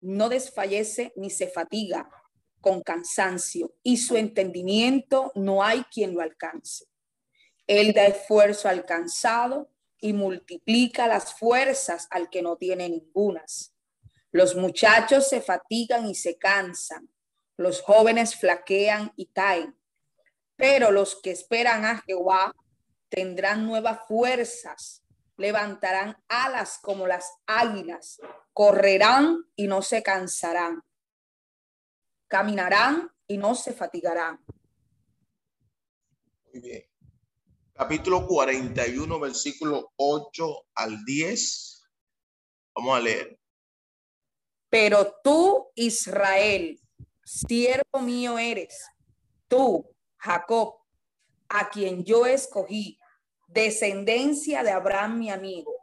[0.00, 2.10] No desfallece ni se fatiga
[2.60, 6.86] con cansancio y su entendimiento no hay quien lo alcance.
[7.66, 13.74] Él da esfuerzo al cansado y multiplica las fuerzas al que no tiene ningunas.
[14.30, 17.08] Los muchachos se fatigan y se cansan,
[17.56, 19.76] los jóvenes flaquean y caen,
[20.56, 22.54] pero los que esperan a Jehová
[23.08, 25.02] tendrán nuevas fuerzas,
[25.36, 28.20] levantarán alas como las águilas,
[28.52, 30.82] correrán y no se cansarán,
[32.28, 34.44] caminarán y no se fatigarán.
[36.52, 36.95] Muy bien.
[37.78, 41.84] Capítulo 41, versículo 8 al 10.
[42.74, 43.38] Vamos a leer.
[44.70, 46.80] Pero tú, Israel,
[47.22, 48.82] siervo mío eres,
[49.46, 50.76] tú, Jacob,
[51.50, 52.98] a quien yo escogí,
[53.46, 55.74] descendencia de Abraham, mi amigo,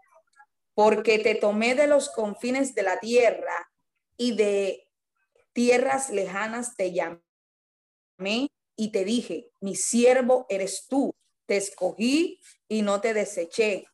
[0.73, 3.71] porque te tomé de los confines de la tierra
[4.17, 4.89] y de
[5.53, 11.13] tierras lejanas te llamé y te dije, mi siervo eres tú,
[11.45, 13.85] te escogí y no te deseché.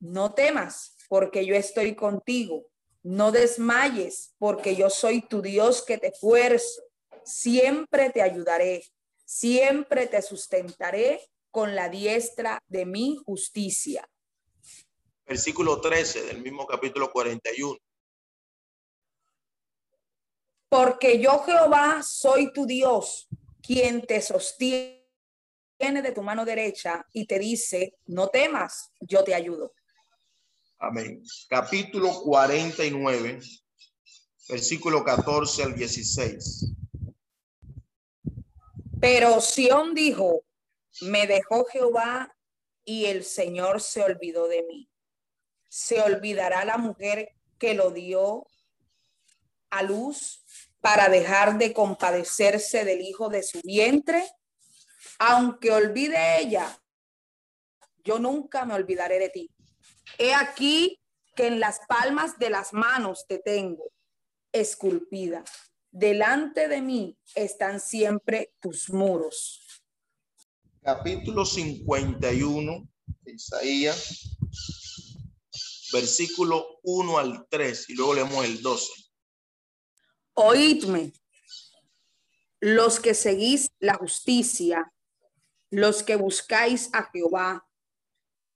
[0.00, 2.66] No temas, porque yo estoy contigo
[3.02, 6.82] no desmayes, porque yo soy tu Dios que te esfuerzo.
[7.24, 8.84] Siempre te ayudaré,
[9.24, 14.08] siempre te sustentaré con la diestra de mi justicia.
[15.26, 17.78] Versículo 13 del mismo capítulo 41.
[20.68, 23.28] Porque yo Jehová soy tu Dios,
[23.62, 25.01] quien te sostiene
[25.82, 29.72] sostiene de tu mano derecha y te dice, no temas, yo te ayudo.
[30.78, 31.20] Amén.
[31.48, 33.40] Capítulo 49,
[34.48, 36.72] versículo 14 al 16.
[39.00, 40.44] Pero Sión dijo,
[41.00, 42.32] me dejó Jehová
[42.84, 44.88] y el Señor se olvidó de mí.
[45.68, 48.46] Se olvidará la mujer que lo dio
[49.70, 50.44] a luz
[50.80, 54.24] para dejar de compadecerse del hijo de su vientre,
[55.18, 56.78] aunque olvide ella,
[58.04, 59.50] yo nunca me olvidaré de ti.
[60.18, 61.00] He aquí
[61.34, 63.92] que en las palmas de las manos te tengo
[64.52, 65.44] esculpida.
[65.90, 69.82] Delante de mí están siempre tus muros.
[70.82, 72.88] Capítulo 51
[73.26, 74.36] Isaías,
[75.92, 78.86] versículo 1 al 3 y luego leemos el 12.
[80.34, 81.12] Oídme,
[82.60, 84.92] los que seguís la justicia,
[85.72, 87.66] los que buscáis a Jehová,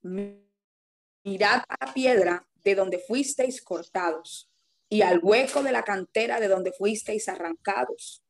[0.03, 4.51] mirad a la piedra de donde fuisteis cortados
[4.91, 8.23] y al hueco de la cantera de donde fuisteis arrancados.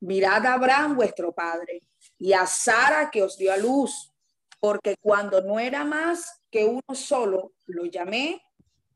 [0.00, 1.84] Mirad a Abraham vuestro padre
[2.18, 4.12] y a Sara que os dio a luz,
[4.58, 8.42] porque cuando no era más que uno solo, lo llamé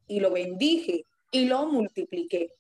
[0.09, 2.55] y lo bendije y lo multipliqué.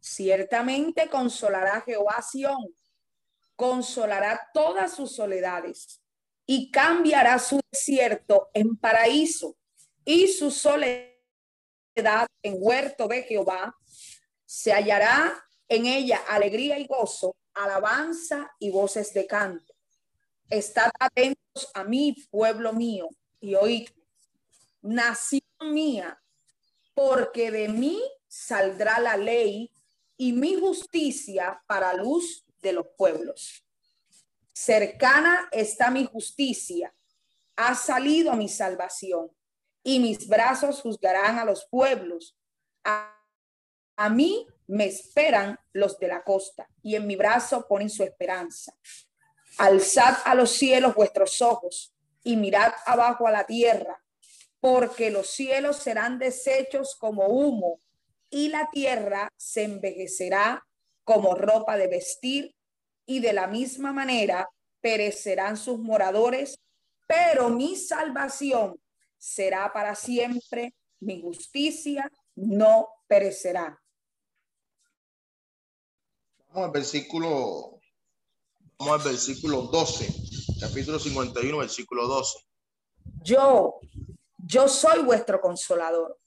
[0.00, 2.74] Ciertamente consolará Jehová Sión,
[3.56, 6.00] consolará todas sus soledades
[6.46, 9.56] y cambiará su desierto en paraíso
[10.04, 13.74] y su soledad en huerto de Jehová.
[14.44, 19.74] Se hallará en ella alegría y gozo, alabanza y voces de canto.
[20.48, 23.08] Estad atentos a mí, pueblo mío,
[23.40, 23.88] y oíd,
[24.80, 25.42] nación
[25.72, 26.22] mía,
[26.94, 29.72] porque de mí saldrá la ley
[30.16, 33.64] y mi justicia para luz de los pueblos.
[34.52, 36.94] Cercana está mi justicia,
[37.56, 39.30] ha salido mi salvación,
[39.82, 42.36] y mis brazos juzgarán a los pueblos.
[42.82, 43.12] A,
[44.10, 48.76] mí me esperan los de la costa, y en mi brazo ponen su esperanza.
[49.58, 51.94] Alzad a los cielos vuestros ojos
[52.24, 54.02] y mirad abajo a la tierra,
[54.58, 57.78] porque los cielos serán deshechos como humo
[58.28, 60.66] y la tierra se envejecerá
[61.06, 62.56] como ropa de vestir
[63.06, 64.50] y de la misma manera
[64.80, 66.58] perecerán sus moradores,
[67.06, 68.76] pero mi salvación
[69.16, 73.80] será para siempre, mi justicia no perecerá.
[76.48, 77.78] Vamos al versículo,
[78.76, 80.12] vamos al versículo 12,
[80.60, 82.38] capítulo 51, versículo 12.
[83.22, 83.78] Yo,
[84.38, 86.18] yo soy vuestro consolador.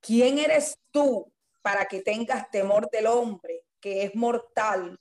[0.00, 4.98] ¿Quién eres tú para que tengas temor del hombre que es mortal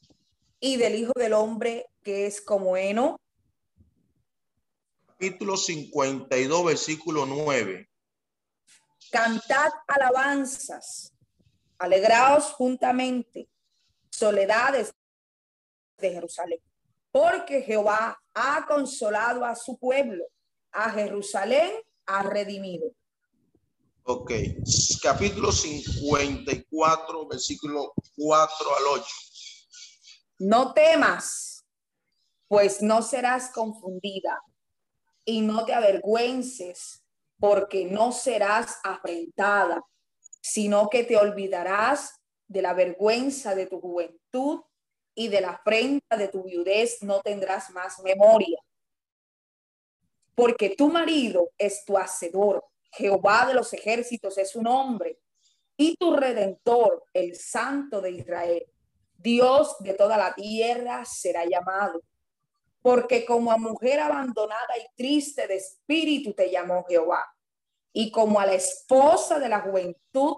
[0.59, 3.19] y del Hijo del Hombre que es como heno?
[5.07, 7.89] Capítulo 52, versículo 9.
[9.11, 11.13] Cantad alabanzas,
[11.77, 13.47] alegraos juntamente,
[14.09, 14.93] soledades
[15.97, 16.59] de Jerusalén,
[17.11, 20.25] porque Jehová ha consolado a su pueblo,
[20.71, 21.71] a Jerusalén
[22.05, 22.91] ha redimido.
[24.07, 24.31] Ok,
[25.01, 29.05] capítulo 54, versículo 4 al 8.
[30.37, 31.65] No temas,
[32.47, 34.43] pues no serás confundida,
[35.25, 37.03] y no te avergüences,
[37.39, 39.81] porque no serás afrentada,
[40.39, 44.61] sino que te olvidarás de la vergüenza de tu juventud
[45.15, 48.59] y de la afrenta de tu viudez no tendrás más memoria.
[50.35, 52.63] Porque tu marido es tu hacedor
[52.95, 55.19] Jehová de los ejércitos es un hombre
[55.77, 58.65] y tu redentor, el santo de Israel.
[59.17, 62.01] Dios de toda la tierra será llamado.
[62.81, 67.25] Porque como a mujer abandonada y triste de espíritu te llamó Jehová.
[67.91, 70.37] Y como a la esposa de la juventud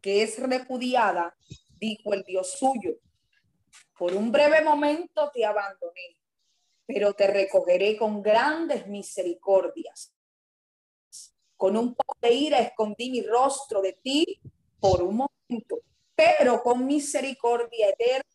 [0.00, 1.34] que es repudiada,
[1.80, 2.96] dijo el Dios suyo.
[3.98, 6.20] Por un breve momento te abandoné,
[6.86, 10.15] pero te recogeré con grandes misericordias
[11.56, 14.40] con un poco de ira escondí mi rostro de ti
[14.78, 15.80] por un momento,
[16.14, 18.30] pero con misericordia eterna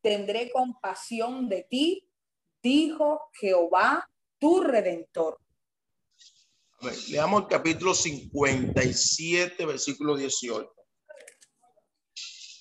[0.00, 2.08] tendré compasión de ti,
[2.62, 4.08] dijo Jehová,
[4.38, 5.38] tu redentor.
[7.08, 10.72] leamos el capítulo 57, versículo 18.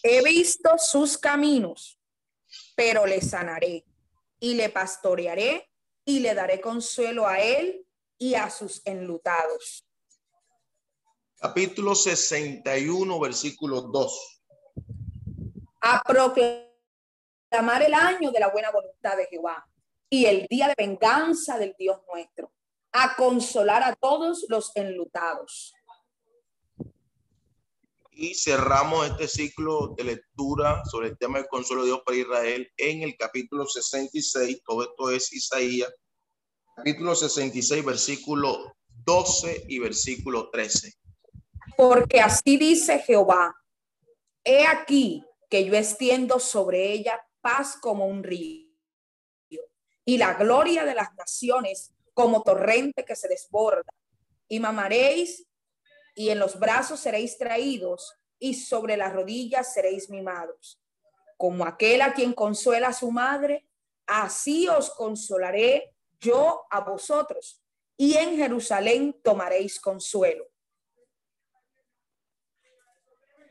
[0.03, 1.99] He visto sus caminos,
[2.75, 3.85] pero le sanaré
[4.39, 5.69] y le pastorearé
[6.05, 7.85] y le daré consuelo a él
[8.17, 9.84] y a sus enlutados
[11.39, 14.41] capítulo 61, versículo 2.
[15.81, 19.67] A proclamar el año de la buena voluntad de Jehová
[20.09, 22.51] y el día de venganza del Dios nuestro,
[22.91, 25.73] a consolar a todos los enlutados.
[28.11, 32.71] Y cerramos este ciclo de lectura sobre el tema del consuelo de Dios para Israel
[32.77, 34.61] en el capítulo 66.
[34.65, 35.93] Todo esto es Isaías,
[36.77, 40.93] capítulo 66, versículo 12 y versículo 13.
[41.77, 43.55] Porque así dice Jehová,
[44.43, 48.65] he aquí que yo extiendo sobre ella paz como un río
[50.05, 53.91] y la gloria de las naciones como torrente que se desborda.
[54.47, 55.47] Y mamaréis
[56.15, 60.79] y en los brazos seréis traídos y sobre las rodillas seréis mimados.
[61.35, 63.67] Como aquel a quien consuela a su madre,
[64.05, 67.61] así os consolaré yo a vosotros
[67.97, 70.45] y en Jerusalén tomaréis consuelo.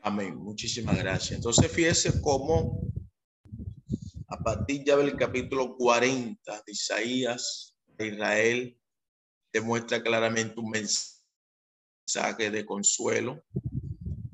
[0.05, 0.37] Amén.
[0.37, 1.31] Muchísimas gracias.
[1.31, 2.79] Entonces, fíjese cómo
[4.27, 8.79] a partir ya del capítulo 40 de Isaías de Israel
[9.51, 13.43] demuestra claramente un mensaje de consuelo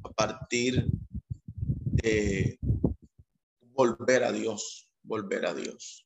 [0.03, 0.87] a partir
[2.03, 2.59] de
[3.61, 6.05] volver a Dios, volver a Dios.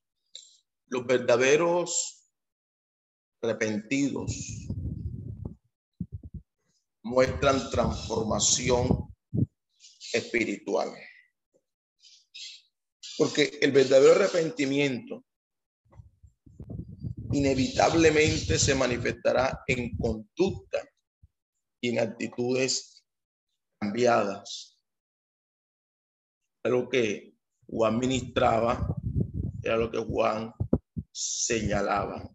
[0.89, 2.29] Los verdaderos
[3.41, 4.67] arrepentidos
[7.01, 9.14] muestran transformación
[10.17, 10.91] espiritual.
[13.17, 15.23] Porque el verdadero arrepentimiento
[17.31, 20.87] inevitablemente se manifestará en conducta
[21.81, 23.03] y en actitudes
[23.79, 24.79] cambiadas.
[26.63, 27.35] Lo que
[27.67, 28.95] Juan ministraba,
[29.61, 30.53] era lo que Juan
[31.11, 32.29] señalaba.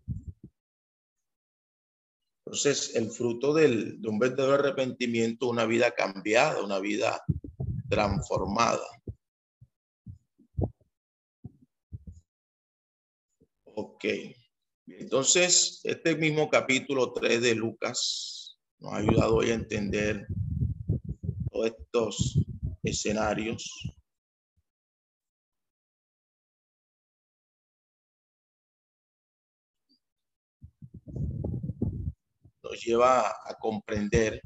[2.44, 7.22] Entonces, el fruto del, de un verdadero arrepentimiento, una vida cambiada, una vida
[7.90, 8.86] transformada.
[13.74, 14.04] Ok.
[14.86, 20.26] Entonces, este mismo capítulo 3 de Lucas nos ha ayudado hoy a entender
[21.50, 22.38] todos estos
[22.82, 23.70] escenarios.
[32.62, 34.40] Nos lleva a comprender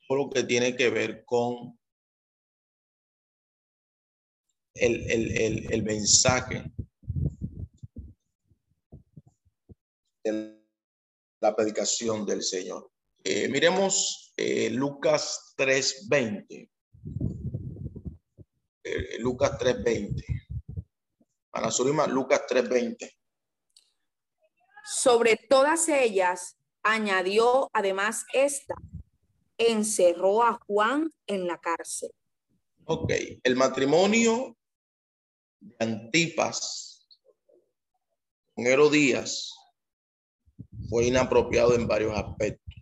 [0.00, 1.78] todo lo que tiene que ver con
[4.74, 6.64] el, mensaje
[10.24, 10.62] de
[11.40, 12.90] la predicación del Señor.
[13.24, 14.32] Eh, miremos
[14.70, 16.70] Lucas 3:20.
[18.84, 20.24] Eh, Lucas 3:20.
[21.52, 23.10] Ana Surima, Lucas 3:20.
[24.84, 28.74] Sobre todas ellas añadió además esta,
[29.70, 32.10] encerró a Juan en la cárcel.
[32.84, 33.12] Ok,
[33.42, 34.56] el matrimonio
[35.60, 37.06] de Antipas
[38.54, 39.54] con Herodías
[40.88, 42.74] fue inapropiado en varios aspectos.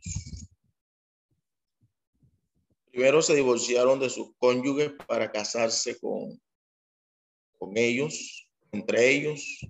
[2.90, 6.40] Primero se divorciaron de sus cónyuges para casarse con,
[7.58, 9.60] con ellos, entre ellos.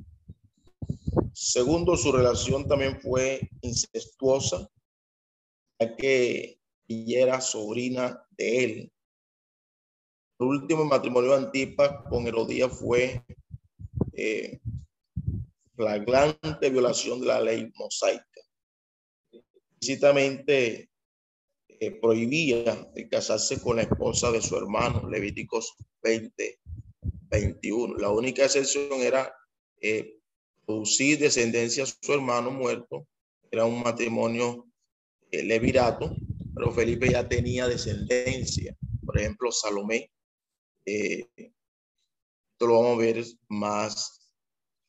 [1.34, 4.68] Segundo, su relación también fue incestuosa,
[5.78, 6.59] ya que
[6.90, 8.92] ella era sobrina de él.
[10.40, 13.24] El último matrimonio de Antipas con Herodías fue
[14.12, 14.58] eh,
[15.76, 18.24] flagrante violación de la ley mosaica.
[19.30, 20.90] Explícitamente
[21.68, 26.58] eh, prohibía casarse con la esposa de su hermano, Levíticos 20,
[27.30, 27.98] 21.
[27.98, 29.32] La única excepción era
[29.80, 30.18] eh,
[30.66, 33.06] producir descendencia a su hermano muerto.
[33.48, 34.66] Era un matrimonio
[35.30, 36.16] levirato,
[36.60, 38.76] pero Felipe ya tenía descendencia.
[39.06, 40.10] Por ejemplo, Salomé
[40.84, 44.30] eh, esto lo vamos a ver más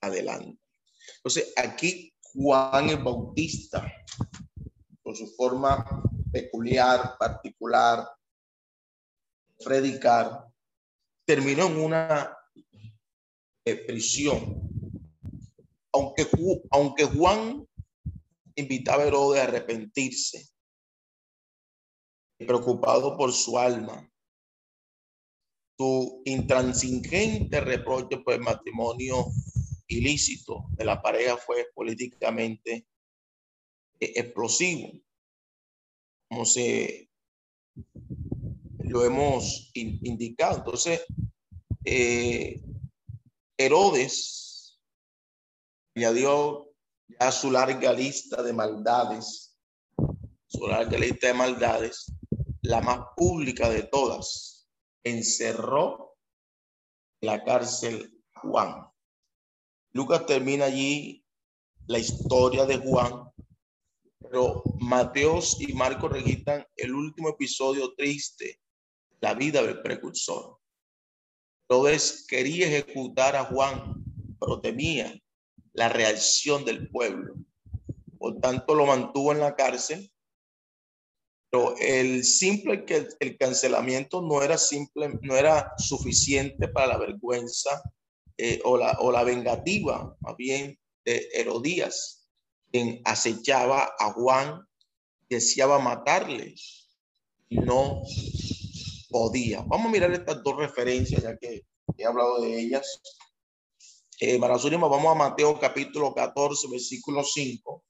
[0.02, 0.62] adelante.
[1.16, 3.90] Entonces, aquí Juan el Bautista,
[5.02, 6.04] con su forma
[6.34, 8.06] peculiar, particular,
[9.64, 10.48] predicar,
[11.26, 12.38] terminó en una
[13.64, 14.62] eh, prisión.
[15.94, 16.28] Aunque,
[16.70, 17.66] aunque Juan
[18.56, 20.51] invitaba a Herodes a arrepentirse,
[22.46, 24.10] preocupado por su alma,
[25.78, 29.26] su intransigente reproche por el matrimonio
[29.88, 32.88] ilícito de la pareja fue políticamente
[34.00, 34.92] eh, explosivo,
[36.30, 37.10] como se
[38.80, 40.58] lo hemos indicado.
[40.58, 41.06] Entonces,
[41.86, 42.62] eh,
[43.58, 44.80] Herodes
[45.96, 46.74] añadió
[47.20, 49.58] ya su larga lista de maldades,
[50.48, 52.06] su larga lista de maldades,
[52.62, 54.70] la más pública de todas,
[55.04, 56.18] encerró
[57.22, 58.88] la cárcel Juan.
[59.94, 61.26] Lucas termina allí
[61.88, 63.32] la historia de Juan,
[64.20, 68.60] pero Mateos y Marcos registran el último episodio triste,
[69.20, 70.58] la vida del precursor.
[71.68, 74.04] Entonces quería ejecutar a Juan,
[74.40, 75.20] pero temía
[75.74, 77.36] la reacción del pueblo.
[78.18, 80.12] Por tanto, lo mantuvo en la cárcel.
[81.52, 87.84] Pero el simple que el cancelamiento no era simple, no era suficiente para la vergüenza
[88.38, 92.26] eh, o, la, o la vengativa, más bien, de Herodías,
[92.72, 94.66] quien acechaba a Juan,
[95.30, 96.56] deseaba matarle,
[97.50, 98.02] no
[99.10, 99.62] podía.
[99.62, 101.66] Vamos a mirar estas dos referencias, ya que
[101.98, 103.02] he hablado de ellas.
[104.22, 107.84] Eh, vamos a Mateo capítulo 14, versículo 5.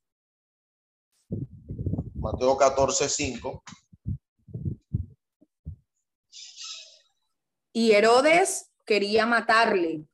[2.21, 3.63] Mateo 14, 5.
[7.73, 10.05] Y Herodes quería matarle,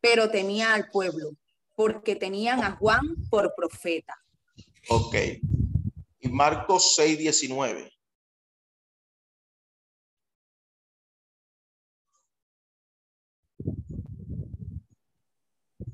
[0.00, 1.30] pero temía al pueblo,
[1.76, 4.20] porque tenían a Juan por profeta.
[4.88, 5.14] Ok.
[6.18, 7.92] Y Marcos 6, 19.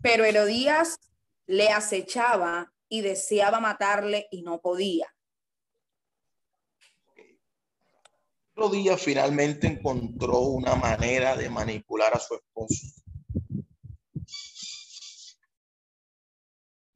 [0.01, 0.99] Pero Herodías
[1.47, 5.07] le acechaba y deseaba matarle y no podía.
[8.55, 12.87] Herodías finalmente encontró una manera de manipular a su esposo.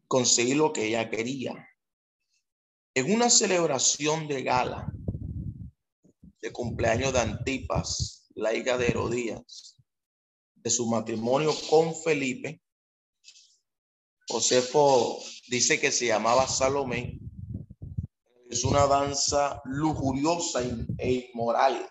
[0.06, 1.66] Conseguir lo que ella quería.
[2.92, 4.92] En una celebración de gala
[6.42, 9.76] de cumpleaños de Antipas, la hija de Herodías,
[10.56, 12.60] de su matrimonio con Felipe,
[14.28, 17.18] Josefo dice que se llamaba Salomé.
[18.48, 20.62] Es una danza lujuriosa
[20.98, 21.88] e inmoral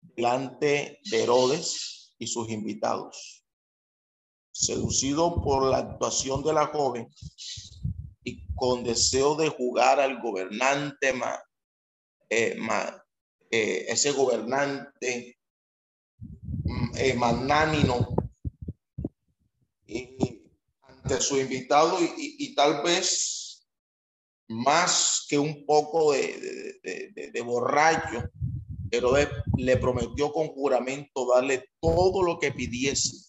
[0.00, 3.44] delante de Herodes y sus invitados.
[4.50, 7.08] Seducido por la actuación de la joven
[8.24, 11.14] y con deseo de jugar al gobernante,
[12.30, 12.58] eh,
[13.50, 15.38] eh, ese gobernante
[16.18, 18.14] mm, eh, magnánimo
[19.86, 20.37] y
[21.08, 23.66] de su invitado y, tal vez
[24.48, 28.30] más que un poco de, borracho,
[28.90, 29.12] pero
[29.56, 33.28] le prometió con juramento darle todo lo que pidiese.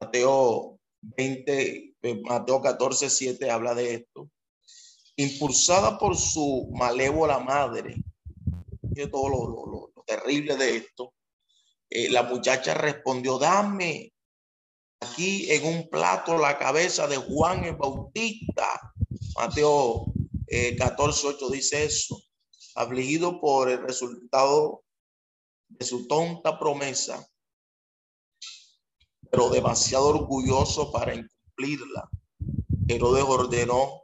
[0.00, 4.30] Mateo 20, eh, Mateo 14, 7 habla de esto.
[5.16, 7.96] Impulsada por su malévola madre,
[8.94, 11.14] que todo lo, terrible de esto,
[11.90, 14.12] eh, la muchacha respondió, dame
[15.00, 18.92] aquí en un plato la cabeza de Juan el Bautista.
[19.36, 20.06] Mateo
[20.46, 22.20] eh, 14, 8 dice eso.
[22.74, 24.84] Afligido por el resultado
[25.68, 27.26] de su tonta promesa,
[29.30, 32.08] pero demasiado orgulloso para incumplirla.
[32.88, 34.02] Herodes ordenó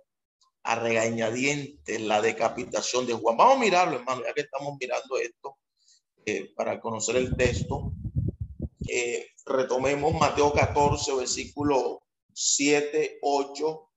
[0.64, 3.36] a regañadientes la decapitación de Juan.
[3.36, 5.58] Vamos a mirarlo, hermano, ya que estamos mirando esto,
[6.24, 7.92] eh, para conocer el texto.
[8.88, 12.02] Eh, retomemos Mateo 14, versículo
[12.32, 13.90] 7, 8.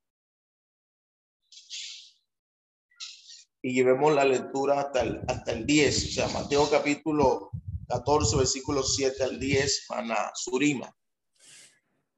[3.64, 6.06] Y llevemos la lectura hasta el, hasta el 10.
[6.06, 7.50] O sea, Mateo capítulo
[7.88, 10.96] 14, versículo 7 al 10, Mana Surima.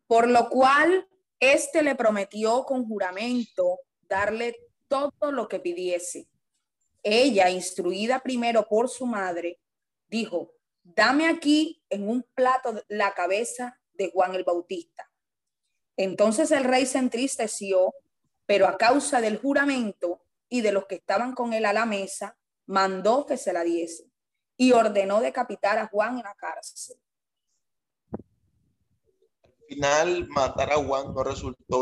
[0.07, 1.07] Por lo cual,
[1.39, 4.55] éste le prometió con juramento darle
[4.87, 6.27] todo lo que pidiese.
[7.03, 9.59] Ella, instruida primero por su madre,
[10.07, 10.56] dijo,
[10.95, 15.09] dame aquí en un plato la cabeza de Juan el Bautista.
[15.97, 17.93] Entonces el rey se entristeció,
[18.45, 22.37] pero a causa del juramento y de los que estaban con él a la mesa,
[22.67, 24.09] mandó que se la diese
[24.55, 26.97] y ordenó decapitar a Juan en la cárcel.
[29.43, 31.81] Al final, matar a Juan no resultó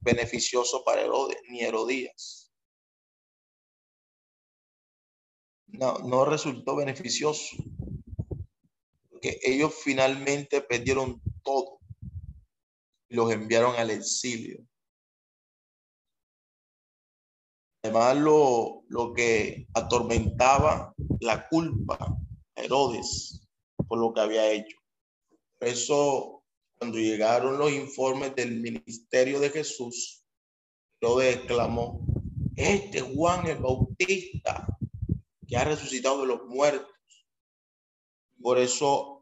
[0.00, 2.52] beneficioso para Herodes ni Herodías.
[5.68, 7.56] No, no resultó beneficioso
[9.42, 11.80] ellos finalmente perdieron todo
[13.08, 14.66] y los enviaron al exilio.
[17.82, 21.96] Además, lo, lo que atormentaba la culpa
[22.56, 23.46] a Herodes
[23.86, 24.76] por lo que había hecho.
[25.58, 26.44] Por eso,
[26.78, 30.24] cuando llegaron los informes del ministerio de Jesús,
[31.00, 32.04] Herodes exclamó,
[32.56, 34.66] este Juan el Bautista,
[35.46, 36.90] que ha resucitado de los muertos,
[38.40, 39.15] por eso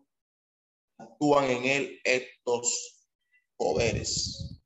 [0.98, 3.06] actúan en él estos
[3.56, 4.60] poderes.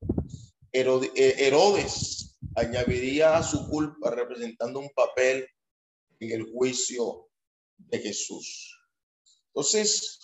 [0.73, 5.49] Eh, Herodes añadiría a su culpa representando un papel
[6.21, 7.29] en el juicio
[7.77, 8.75] de Jesús.
[9.49, 10.21] Entonces,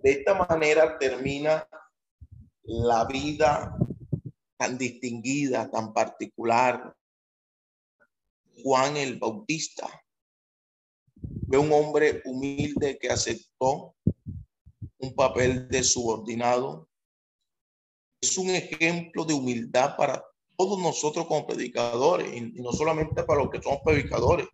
[0.00, 1.68] De esta manera termina
[2.62, 3.76] la vida
[4.56, 6.94] tan distinguida, tan particular.
[8.62, 9.88] Juan el Bautista.
[11.48, 13.96] Fue un hombre humilde que aceptó
[14.98, 16.88] un papel de subordinado.
[18.20, 20.24] Es un ejemplo de humildad para
[20.56, 24.48] todos nosotros como predicadores, y no solamente para los que somos predicadores,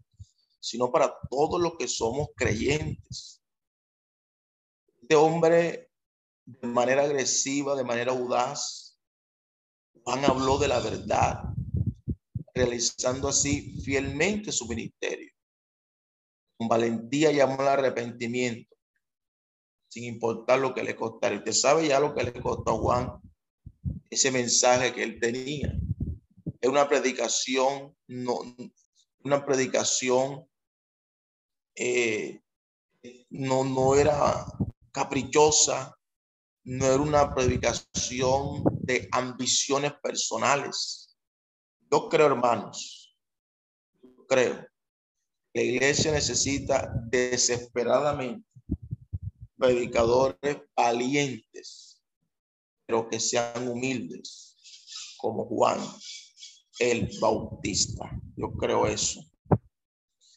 [0.61, 3.43] sino para todos los que somos creyentes.
[5.01, 5.91] Este hombre,
[6.45, 8.99] de manera agresiva, de manera audaz,
[10.03, 11.45] Juan habló de la verdad,
[12.55, 15.33] realizando así fielmente su ministerio.
[16.59, 18.74] Con valentía llamó al arrepentimiento,
[19.95, 21.37] sin importar lo que le costara.
[21.37, 23.21] Usted sabe ya lo que le costó a Juan
[24.11, 25.73] ese mensaje que él tenía.
[26.61, 28.41] Es una predicación, no,
[29.23, 30.49] una predicación
[31.77, 32.41] eh,
[33.31, 34.45] no, no era
[34.91, 35.97] caprichosa,
[36.65, 41.17] no era una predicación de ambiciones personales.
[41.89, 43.17] Yo creo, hermanos,
[44.27, 44.67] creo,
[45.53, 48.54] la iglesia necesita desesperadamente
[49.57, 52.03] predicadores valientes,
[52.87, 54.57] pero que sean humildes,
[55.17, 55.81] como Juan
[56.79, 58.11] el Bautista.
[58.37, 59.21] Yo creo eso.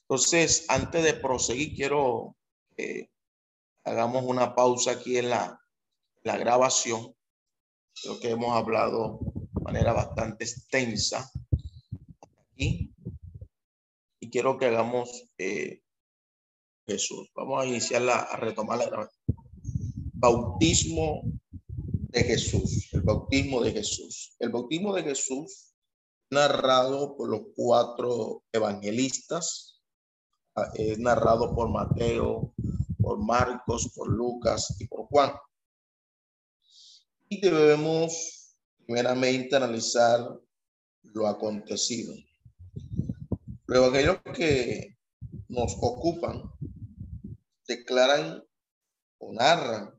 [0.01, 2.37] Entonces, antes de proseguir, quiero
[2.75, 3.11] que
[3.83, 5.59] hagamos una pausa aquí en la,
[6.23, 7.15] la grabación.
[8.01, 11.29] Creo que hemos hablado de manera bastante extensa
[12.51, 12.93] aquí.
[14.19, 15.81] Y quiero que hagamos eh,
[16.87, 17.29] Jesús.
[17.35, 19.09] Vamos a iniciar a retomar la.
[20.13, 21.21] Bautismo
[21.61, 22.89] de Jesús.
[22.93, 24.35] El bautismo de Jesús.
[24.39, 25.75] El bautismo de Jesús
[26.29, 29.81] narrado por los cuatro evangelistas
[30.73, 32.53] es narrado por Mateo,
[32.99, 35.33] por Marcos, por Lucas y por Juan.
[37.29, 38.55] Y debemos
[38.85, 40.39] primeramente analizar
[41.03, 42.15] lo acontecido.
[43.67, 44.97] Los aquellos que
[45.49, 46.51] nos ocupan
[47.67, 48.43] declaran
[49.19, 49.93] o narran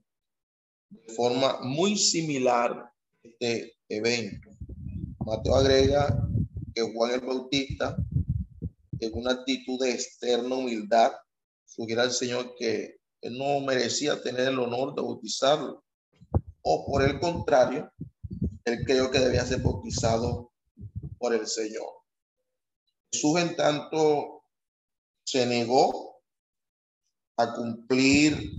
[0.91, 2.93] de forma muy similar
[3.23, 4.51] este evento.
[5.25, 6.29] Mateo agrega
[6.75, 7.97] que Juan el Bautista
[9.01, 11.13] en una actitud de externa humildad,
[11.65, 15.85] sugiere al Señor que no merecía tener el honor de bautizarlo.
[16.63, 17.93] O por el contrario,
[18.65, 20.53] él creyó que debía ser bautizado
[21.19, 21.87] por el Señor.
[23.13, 24.43] Jesús, en tanto,
[25.25, 26.08] se negó
[27.39, 28.53] a cumplir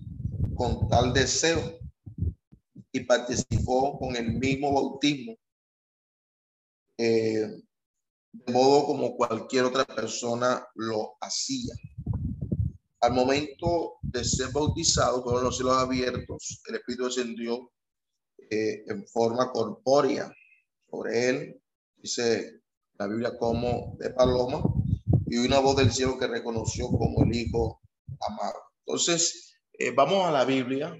[0.56, 1.80] con tal deseo
[2.92, 5.36] y participó con el mismo bautismo
[6.98, 7.62] eh,
[8.32, 11.74] de modo como cualquier otra persona lo hacía.
[13.02, 17.72] Al momento de ser bautizado con los cielos abiertos, el Espíritu descendió
[18.50, 20.30] eh, en forma corpórea
[20.90, 21.62] sobre él,
[21.98, 22.62] dice
[22.98, 24.62] la Biblia como de paloma,
[25.28, 27.82] y una voz del cielo que reconoció como el Hijo
[28.20, 28.69] amado.
[28.90, 30.98] Entonces, eh, vamos a la Biblia,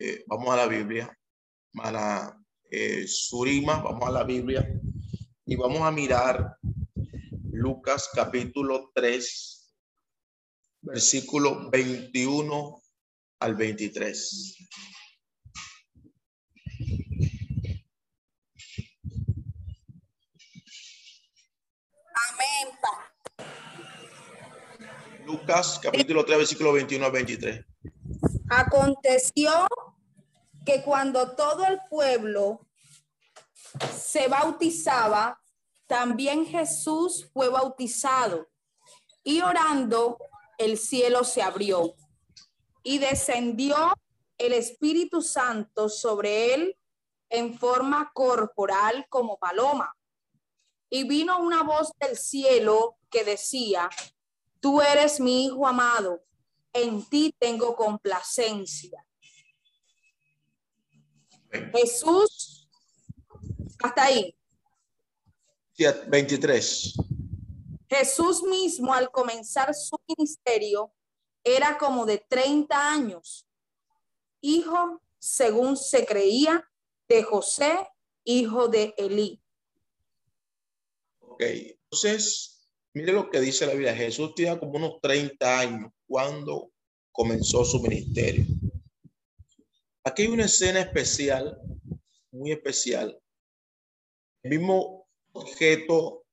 [0.00, 1.16] eh, vamos a la Biblia,
[1.72, 2.36] para
[3.06, 4.68] Surima, vamos a la Biblia,
[5.44, 6.56] y vamos a mirar
[7.52, 9.72] Lucas capítulo 3,
[10.82, 12.82] versículo 21
[13.38, 14.56] al 23.
[22.30, 22.76] Amén.
[25.26, 27.64] Lucas capítulo 3, versículo 21 al 23.
[28.48, 29.66] Aconteció
[30.64, 32.60] que cuando todo el pueblo
[33.92, 35.40] se bautizaba,
[35.88, 38.48] también Jesús fue bautizado
[39.24, 40.16] y orando
[40.58, 41.94] el cielo se abrió
[42.84, 43.94] y descendió
[44.38, 46.78] el Espíritu Santo sobre él
[47.30, 49.92] en forma corporal como paloma.
[50.88, 53.90] Y vino una voz del cielo que decía,
[54.66, 56.24] tú eres mi Hijo amado,
[56.72, 59.06] en ti tengo complacencia.
[61.72, 62.68] Jesús
[63.78, 64.36] hasta ahí.
[66.08, 66.94] 23.
[67.88, 70.92] Jesús mismo al comenzar su ministerio
[71.44, 73.46] era como de 30 años,
[74.40, 76.68] hijo, según se creía,
[77.06, 77.88] de José,
[78.24, 79.40] hijo de Elí.
[81.20, 82.55] Ok, entonces,
[82.96, 83.94] mire lo que dice la Biblia.
[83.94, 86.70] Jesús tenía como unos 30 años cuando
[87.12, 88.46] comenzó su ministerio.
[90.02, 91.60] Aquí hay una escena especial,
[92.32, 93.20] muy especial,
[94.42, 96.24] mismo objeto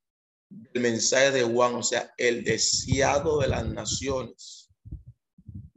[0.49, 4.69] del mensaje de Juan, o sea, el deseado de las naciones.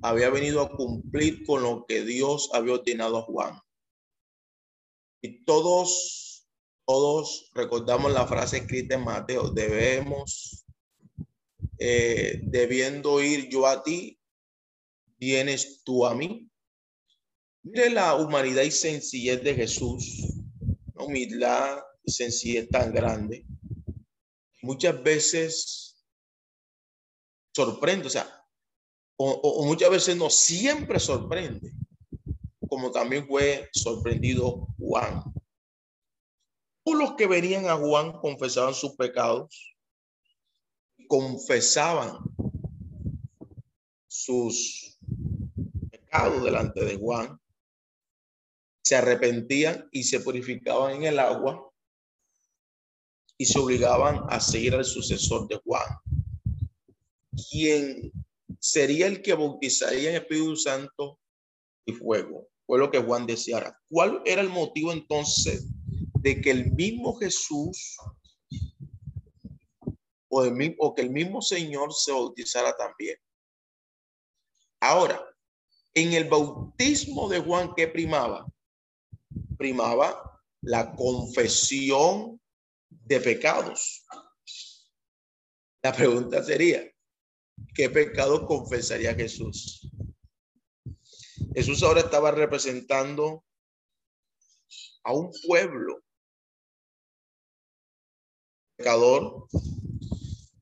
[0.02, 3.60] había venido a cumplir con lo que Dios había ordenado a Juan.
[5.20, 6.46] Y todos,
[6.86, 10.65] todos recordamos la frase escrita en Mateo, debemos,
[11.78, 14.18] eh, debiendo ir yo a ti,
[15.18, 16.48] vienes tú a mí.
[17.62, 20.22] Mire la humanidad y sencillez de Jesús,
[20.94, 23.44] la humildad y sencillez tan grande.
[24.62, 25.96] Muchas veces
[27.54, 28.46] sorprende, o sea,
[29.18, 31.72] o, muchas veces no, siempre sorprende,
[32.68, 35.24] como también fue sorprendido Juan.
[36.84, 39.75] Todos los que venían a Juan confesaban sus pecados,
[41.06, 42.18] confesaban
[44.06, 44.98] sus
[45.90, 47.38] pecados delante de Juan,
[48.82, 51.70] se arrepentían y se purificaban en el agua
[53.38, 55.88] y se obligaban a seguir al sucesor de Juan,
[57.50, 58.12] quien
[58.60, 61.18] sería el que bautizaría en Espíritu Santo
[61.84, 62.48] y fuego.
[62.66, 63.78] Fue lo que Juan deseara.
[63.88, 65.66] ¿Cuál era el motivo entonces
[66.20, 67.96] de que el mismo Jesús
[70.28, 73.16] o, que el mismo Señor se bautizara también?
[74.80, 75.22] Ahora,
[75.94, 78.46] en el bautismo de Juan, ¿qué primaba?
[79.56, 82.40] Primaba la confesión
[82.88, 84.04] de pecados.
[85.82, 86.82] La pregunta sería,
[87.74, 89.88] ¿qué pecado confesaría Jesús?
[91.54, 93.44] Jesús ahora estaba representando
[95.04, 96.02] a un pueblo
[98.76, 99.48] pecador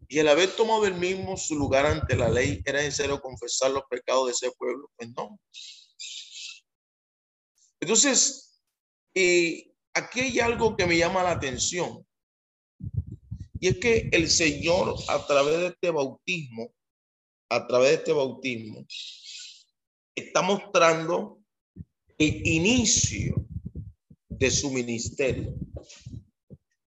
[0.09, 3.85] y el haber tomado el mismo su lugar ante la ley era necesario confesar los
[3.89, 4.91] pecados de ese pueblo.
[4.97, 5.41] Pues no.
[7.81, 8.61] Entonces,
[9.95, 12.07] aquí hay algo que me llama la atención.
[13.61, 16.75] Y es que el Señor a través de este bautismo
[17.55, 18.87] a través de este bautismo,
[20.15, 21.41] está mostrando
[22.19, 23.47] el inicio
[24.29, 25.55] de su ministerio,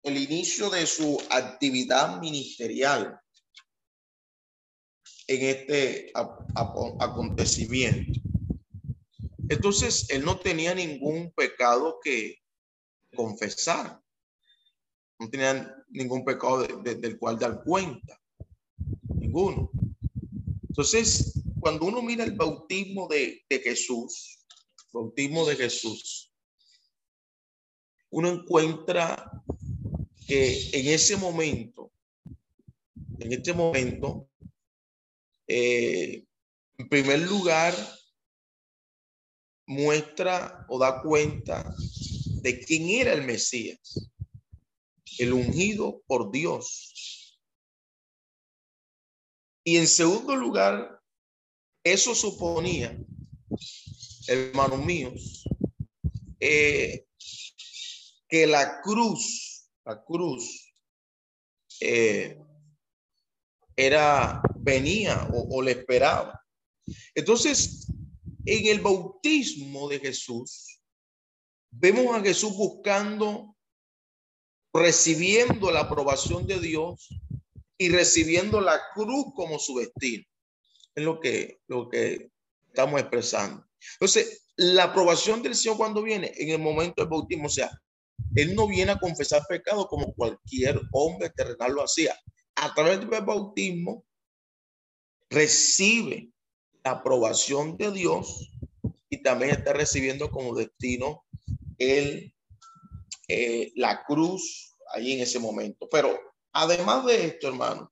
[0.03, 3.19] el inicio de su actividad ministerial
[5.27, 6.11] en este
[6.99, 8.19] acontecimiento.
[9.49, 12.37] Entonces, él no tenía ningún pecado que
[13.15, 14.01] confesar.
[15.19, 18.19] No tenía ningún pecado del cual dar cuenta.
[19.15, 19.71] Ninguno.
[20.67, 24.43] Entonces, cuando uno mira el bautismo de, Jesús,
[24.91, 26.33] bautismo de Jesús,
[28.09, 29.31] uno encuentra
[30.27, 31.91] que en ese momento,
[33.19, 34.29] en este momento,
[35.47, 36.25] eh,
[36.77, 37.75] en primer lugar,
[39.65, 41.73] muestra o da cuenta
[42.41, 44.09] de quién era el Mesías,
[45.19, 46.93] el ungido por Dios,
[49.65, 51.01] y en segundo lugar,
[51.85, 52.97] eso suponía,
[54.27, 55.45] hermanos míos,
[56.39, 57.05] eh,
[58.27, 59.52] que la cruz,
[59.85, 60.73] la cruz,
[61.79, 62.37] eh,
[63.75, 66.39] era, venía o, le esperaba.
[67.15, 67.87] Entonces,
[68.45, 70.81] en el bautismo de Jesús,
[71.71, 73.55] vemos a Jesús buscando,
[74.73, 77.09] recibiendo la aprobación de Dios
[77.77, 80.23] y recibiendo la cruz como su destino.
[80.95, 82.29] Es lo que, lo que
[82.67, 83.65] estamos expresando.
[83.93, 87.71] Entonces, la aprobación del Señor cuando viene en el momento del bautismo, o sea,
[88.35, 92.17] Él no viene a confesar pecado como cualquier hombre terrenal lo hacía.
[92.55, 94.05] A través del bautismo,
[95.29, 96.31] recibe
[96.83, 98.51] la aprobación de Dios
[99.09, 101.23] y también está recibiendo como destino
[101.77, 102.33] el,
[103.27, 105.87] eh, la cruz ahí en ese momento.
[105.89, 106.19] Pero
[106.53, 107.91] Además de esto, hermano,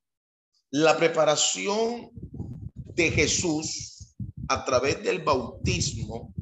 [0.69, 4.13] la preparación de Jesús
[4.47, 6.33] a través del bautismo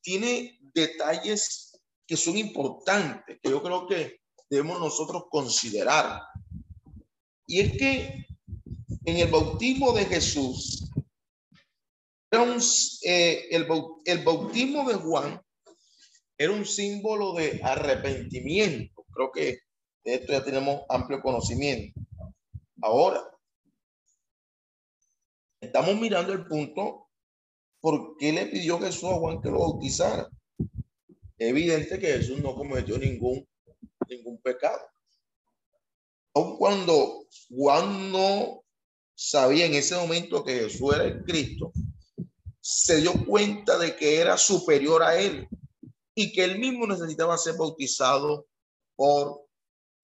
[0.00, 1.69] tiene detalles
[2.10, 4.18] que son importantes, que yo creo que
[4.50, 6.20] debemos nosotros considerar.
[7.46, 8.26] Y es que
[9.04, 10.90] en el bautismo de Jesús,
[13.04, 13.64] eh, el,
[14.06, 15.40] el bautismo de Juan
[16.36, 19.04] era un símbolo de arrepentimiento.
[19.12, 19.58] Creo que
[20.02, 22.00] de esto ya tenemos amplio conocimiento.
[22.82, 23.22] Ahora,
[25.60, 27.08] estamos mirando el punto,
[27.80, 30.28] ¿por qué le pidió Jesús a Juan que lo bautizara?
[31.42, 33.48] Evidente que Jesús no cometió ningún,
[34.06, 34.86] ningún pecado.
[36.34, 38.12] Aun cuando Juan
[39.14, 41.72] sabía en ese momento que Jesús era el Cristo,
[42.60, 45.48] se dio cuenta de que era superior a él
[46.14, 48.46] y que él mismo necesitaba ser bautizado
[48.94, 49.46] por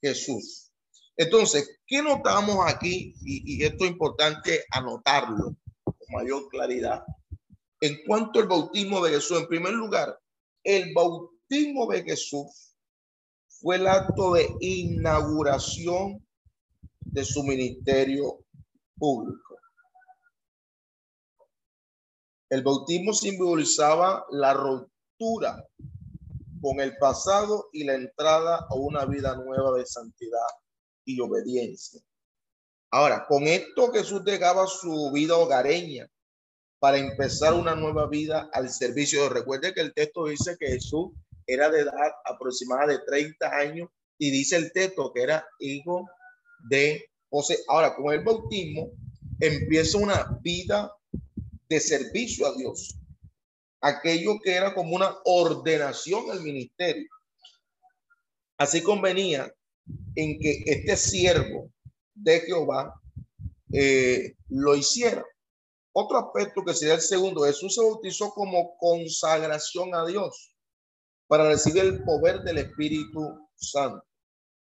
[0.00, 0.72] Jesús.
[1.18, 3.14] Entonces, ¿qué notamos aquí?
[3.22, 5.54] Y, esto es importante anotarlo
[5.84, 7.02] con mayor claridad.
[7.82, 10.18] En cuanto al bautismo de Jesús, en primer lugar,
[10.66, 12.74] el bautismo de Jesús
[13.46, 16.26] fue el acto de inauguración
[17.00, 18.44] de su ministerio
[18.98, 19.58] público.
[22.50, 25.64] El bautismo simbolizaba la ruptura
[26.60, 30.48] con el pasado y la entrada a una vida nueva de santidad
[31.04, 32.00] y obediencia.
[32.90, 36.10] Ahora, con esto Jesús dejaba su vida hogareña
[36.86, 39.28] para empezar una nueva vida al servicio.
[39.28, 41.10] Recuerde que el texto dice que Jesús
[41.44, 43.88] era de edad aproximada de 30 años
[44.18, 46.08] y dice el texto que era hijo
[46.70, 47.58] de José.
[47.66, 48.92] Ahora, con el bautismo
[49.40, 50.92] empieza una vida
[51.68, 52.96] de servicio a Dios.
[53.80, 57.08] Aquello que era como una ordenación al ministerio.
[58.58, 59.52] Así convenía
[60.14, 61.68] en que este siervo
[62.14, 62.94] de Jehová
[63.72, 65.24] eh, lo hiciera.
[65.98, 70.54] Otro aspecto que sería el segundo, Jesús se bautizó como consagración a Dios
[71.26, 74.04] para recibir el poder del Espíritu Santo.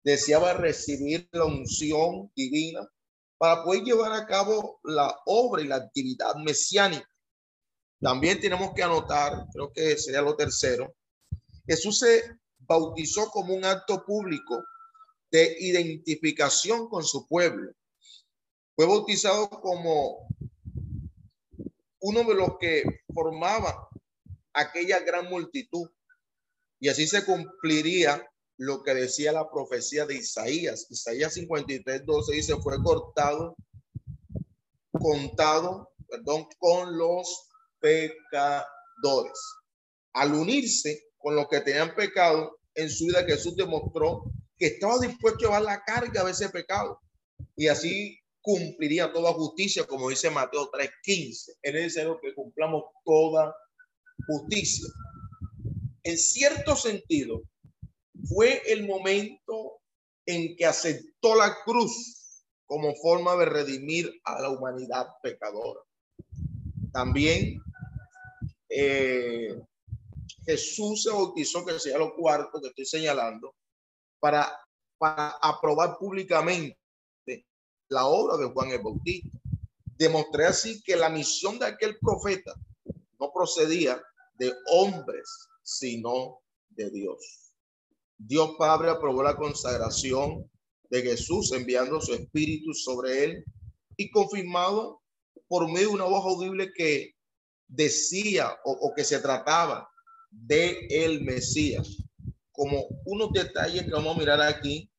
[0.03, 2.85] Deseaba recibir la unción divina
[3.37, 7.09] para poder llevar a cabo la obra y la actividad mesiánica.
[8.01, 10.93] También tenemos que anotar, creo que sería lo tercero,
[11.65, 14.61] Jesús se bautizó como un acto público
[15.31, 17.71] de identificación con su pueblo.
[18.75, 20.27] Fue bautizado como
[22.03, 23.87] uno de los que formaba
[24.53, 25.89] aquella gran multitud.
[26.79, 30.85] Y así se cumpliría lo que decía la profecía de Isaías.
[30.89, 33.55] Isaías 53, 12 dice, fue cortado,
[34.91, 37.47] contado, perdón, con los
[37.79, 39.39] pecadores.
[40.13, 44.25] Al unirse con los que tenían pecado en su vida, Jesús demostró
[44.57, 46.99] que estaba dispuesto a llevar la carga de ese pecado.
[47.55, 51.53] Y así cumpliría toda justicia, como dice Mateo 3:15.
[51.61, 53.55] Es necesario que cumplamos toda
[54.27, 54.87] justicia.
[56.03, 57.41] En cierto sentido,
[58.27, 59.79] fue el momento
[60.25, 65.79] en que aceptó la cruz como forma de redimir a la humanidad pecadora.
[66.91, 67.61] También
[68.69, 69.55] eh,
[70.45, 73.55] Jesús se bautizó, que sea lo cuarto que estoy señalando,
[74.19, 74.51] para,
[74.97, 76.82] para aprobar públicamente
[77.93, 79.37] la obra de Juan el Bautista.
[79.97, 82.53] Demostré así que la misión de aquel profeta
[83.19, 84.01] no procedía
[84.33, 85.29] de hombres,
[85.61, 86.39] sino
[86.69, 87.53] de Dios.
[88.17, 90.49] Dios Padre aprobó la consagración
[90.89, 93.45] de Jesús enviando su espíritu sobre él
[93.95, 95.01] y confirmado
[95.47, 97.15] por medio de una voz audible que
[97.67, 99.87] decía o, o que se trataba
[100.31, 101.97] de el Mesías.
[102.51, 104.91] Como unos detalles que vamos a mirar aquí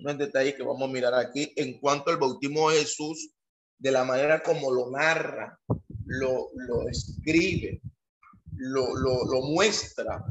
[0.00, 3.30] unos detalles que vamos a mirar aquí en cuanto al bautismo de Jesús,
[3.78, 5.58] de la manera como lo narra,
[6.06, 7.80] lo, lo escribe,
[8.56, 10.24] lo, lo, lo muestra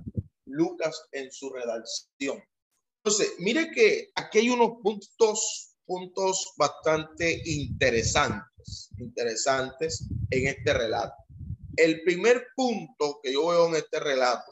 [0.45, 2.43] Lucas en su redacción.
[3.03, 11.15] Entonces, mire que aquí hay unos puntos, puntos bastante interesantes, interesantes en este relato.
[11.77, 14.51] El primer punto que yo veo en este relato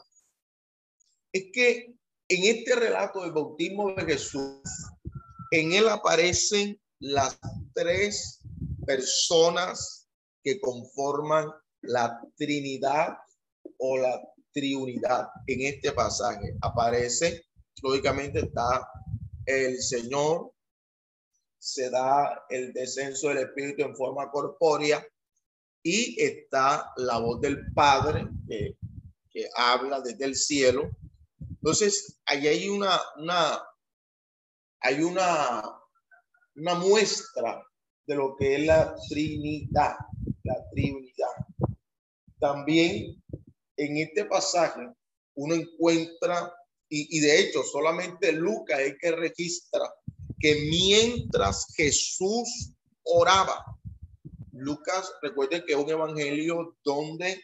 [1.32, 1.94] es que
[2.30, 4.60] en este relato del bautismo de Jesús,
[5.50, 7.38] en él aparecen las
[7.74, 8.40] tres
[8.86, 10.08] personas
[10.42, 11.48] que conforman
[11.82, 13.16] la Trinidad
[13.78, 14.20] o la
[14.52, 15.28] Triunidad.
[15.46, 17.44] En este pasaje aparece,
[17.82, 18.88] lógicamente está
[19.46, 20.52] el Señor,
[21.58, 25.04] se da el descenso del Espíritu en forma corpórea
[25.82, 28.76] y está la voz del Padre que,
[29.30, 30.90] que habla desde el cielo.
[31.40, 33.60] Entonces, ahí hay una, una,
[34.80, 35.62] hay una,
[36.56, 37.64] una muestra
[38.06, 39.96] de lo que es la Trinidad,
[40.44, 41.28] la Trinidad.
[42.40, 43.22] También
[43.76, 44.88] en este pasaje
[45.34, 46.52] uno encuentra,
[46.88, 49.92] y, de hecho solamente Lucas es que registra
[50.38, 52.72] que mientras Jesús
[53.04, 53.64] oraba,
[54.52, 57.42] Lucas, recuerden que es un evangelio donde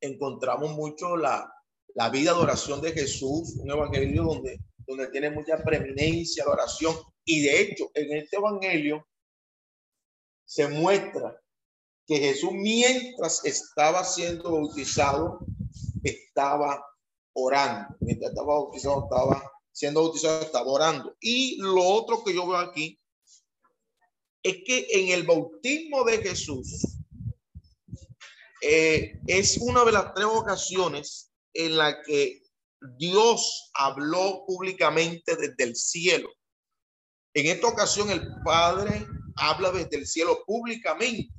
[0.00, 1.52] encontramos mucho la,
[1.94, 6.96] la vida de oración de Jesús, un evangelio donde donde tiene mucha preeminencia la oración.
[7.24, 9.06] Y de hecho, en este evangelio
[10.44, 11.40] se muestra
[12.06, 15.40] que Jesús mientras estaba siendo bautizado,
[16.04, 16.84] estaba
[17.32, 17.96] orando.
[18.00, 21.16] Mientras estaba bautizado, estaba siendo bautizado, estaba orando.
[21.20, 23.00] Y lo otro que yo veo aquí
[24.42, 26.96] es que en el bautismo de Jesús
[28.62, 32.45] eh, es una de las tres ocasiones en la que
[32.96, 36.28] Dios habló públicamente desde el cielo.
[37.34, 39.06] En esta ocasión el Padre
[39.36, 41.32] habla desde el cielo públicamente.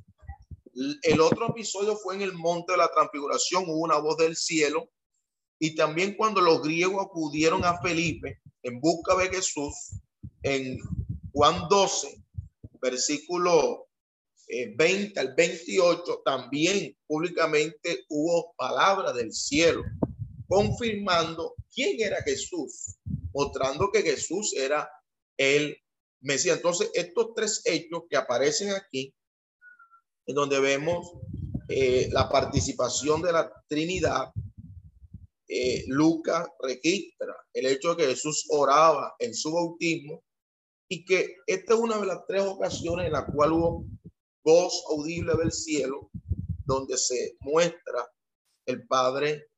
[1.02, 4.90] El otro episodio fue en el monte de la transfiguración, hubo una voz del cielo.
[5.58, 9.74] Y también cuando los griegos acudieron a Felipe en busca de Jesús,
[10.42, 10.78] en
[11.32, 12.22] Juan 12,
[12.80, 13.88] versículo
[14.48, 19.82] 20 eh, al 28, también públicamente hubo palabra del cielo,
[20.48, 22.96] confirmando quién era Jesús,
[23.32, 24.88] mostrando que Jesús era
[25.36, 25.76] el
[26.20, 26.56] Mesías.
[26.56, 29.14] Entonces, estos tres hechos que aparecen aquí,
[30.26, 31.12] en donde vemos
[31.68, 34.32] eh, la participación de la Trinidad,
[35.46, 40.22] eh, Lucas registra el hecho de que Jesús oraba en su bautismo
[40.88, 43.84] y que esta es una de las tres ocasiones en la cual hubo
[44.44, 46.10] voz audible del cielo,
[46.64, 48.10] donde se muestra
[48.66, 49.48] el Padre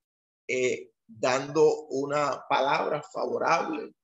[0.53, 3.95] eh, dando una palabra favorable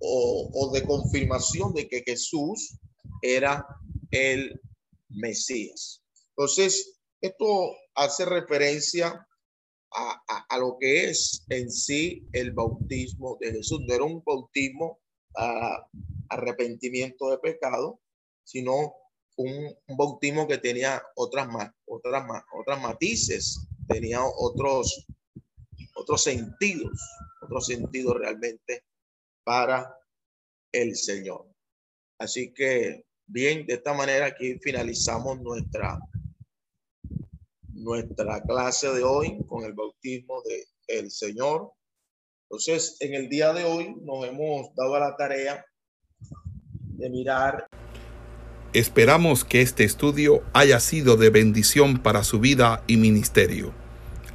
[0.00, 2.78] o, de confirmación de que Jesús
[3.22, 3.64] era
[4.10, 4.60] el
[5.08, 6.02] Mesías.
[6.30, 9.26] Entonces, esto hace referencia
[9.94, 13.80] a, lo que es en sí el bautismo de Jesús.
[13.86, 14.98] No era un bautismo
[15.36, 15.86] a
[16.28, 18.00] arrepentimiento de pecado,
[18.44, 18.94] sino
[19.36, 21.48] un, bautismo que tenía otras,
[21.86, 22.24] otras,
[22.58, 25.06] otras matices, tenía otros,
[26.02, 27.00] otros sentidos,
[27.40, 28.84] otros sentidos realmente
[29.44, 29.96] para
[30.72, 31.46] el Señor.
[32.18, 35.98] Así que, bien, de esta manera aquí finalizamos nuestra,
[37.68, 41.72] nuestra clase de hoy con el bautismo de el Señor.
[42.44, 45.64] Entonces, en el día de hoy nos hemos dado la tarea
[46.98, 47.66] de mirar
[48.74, 53.81] Esperamos que este estudio haya sido de bendición para su vida y ministerio.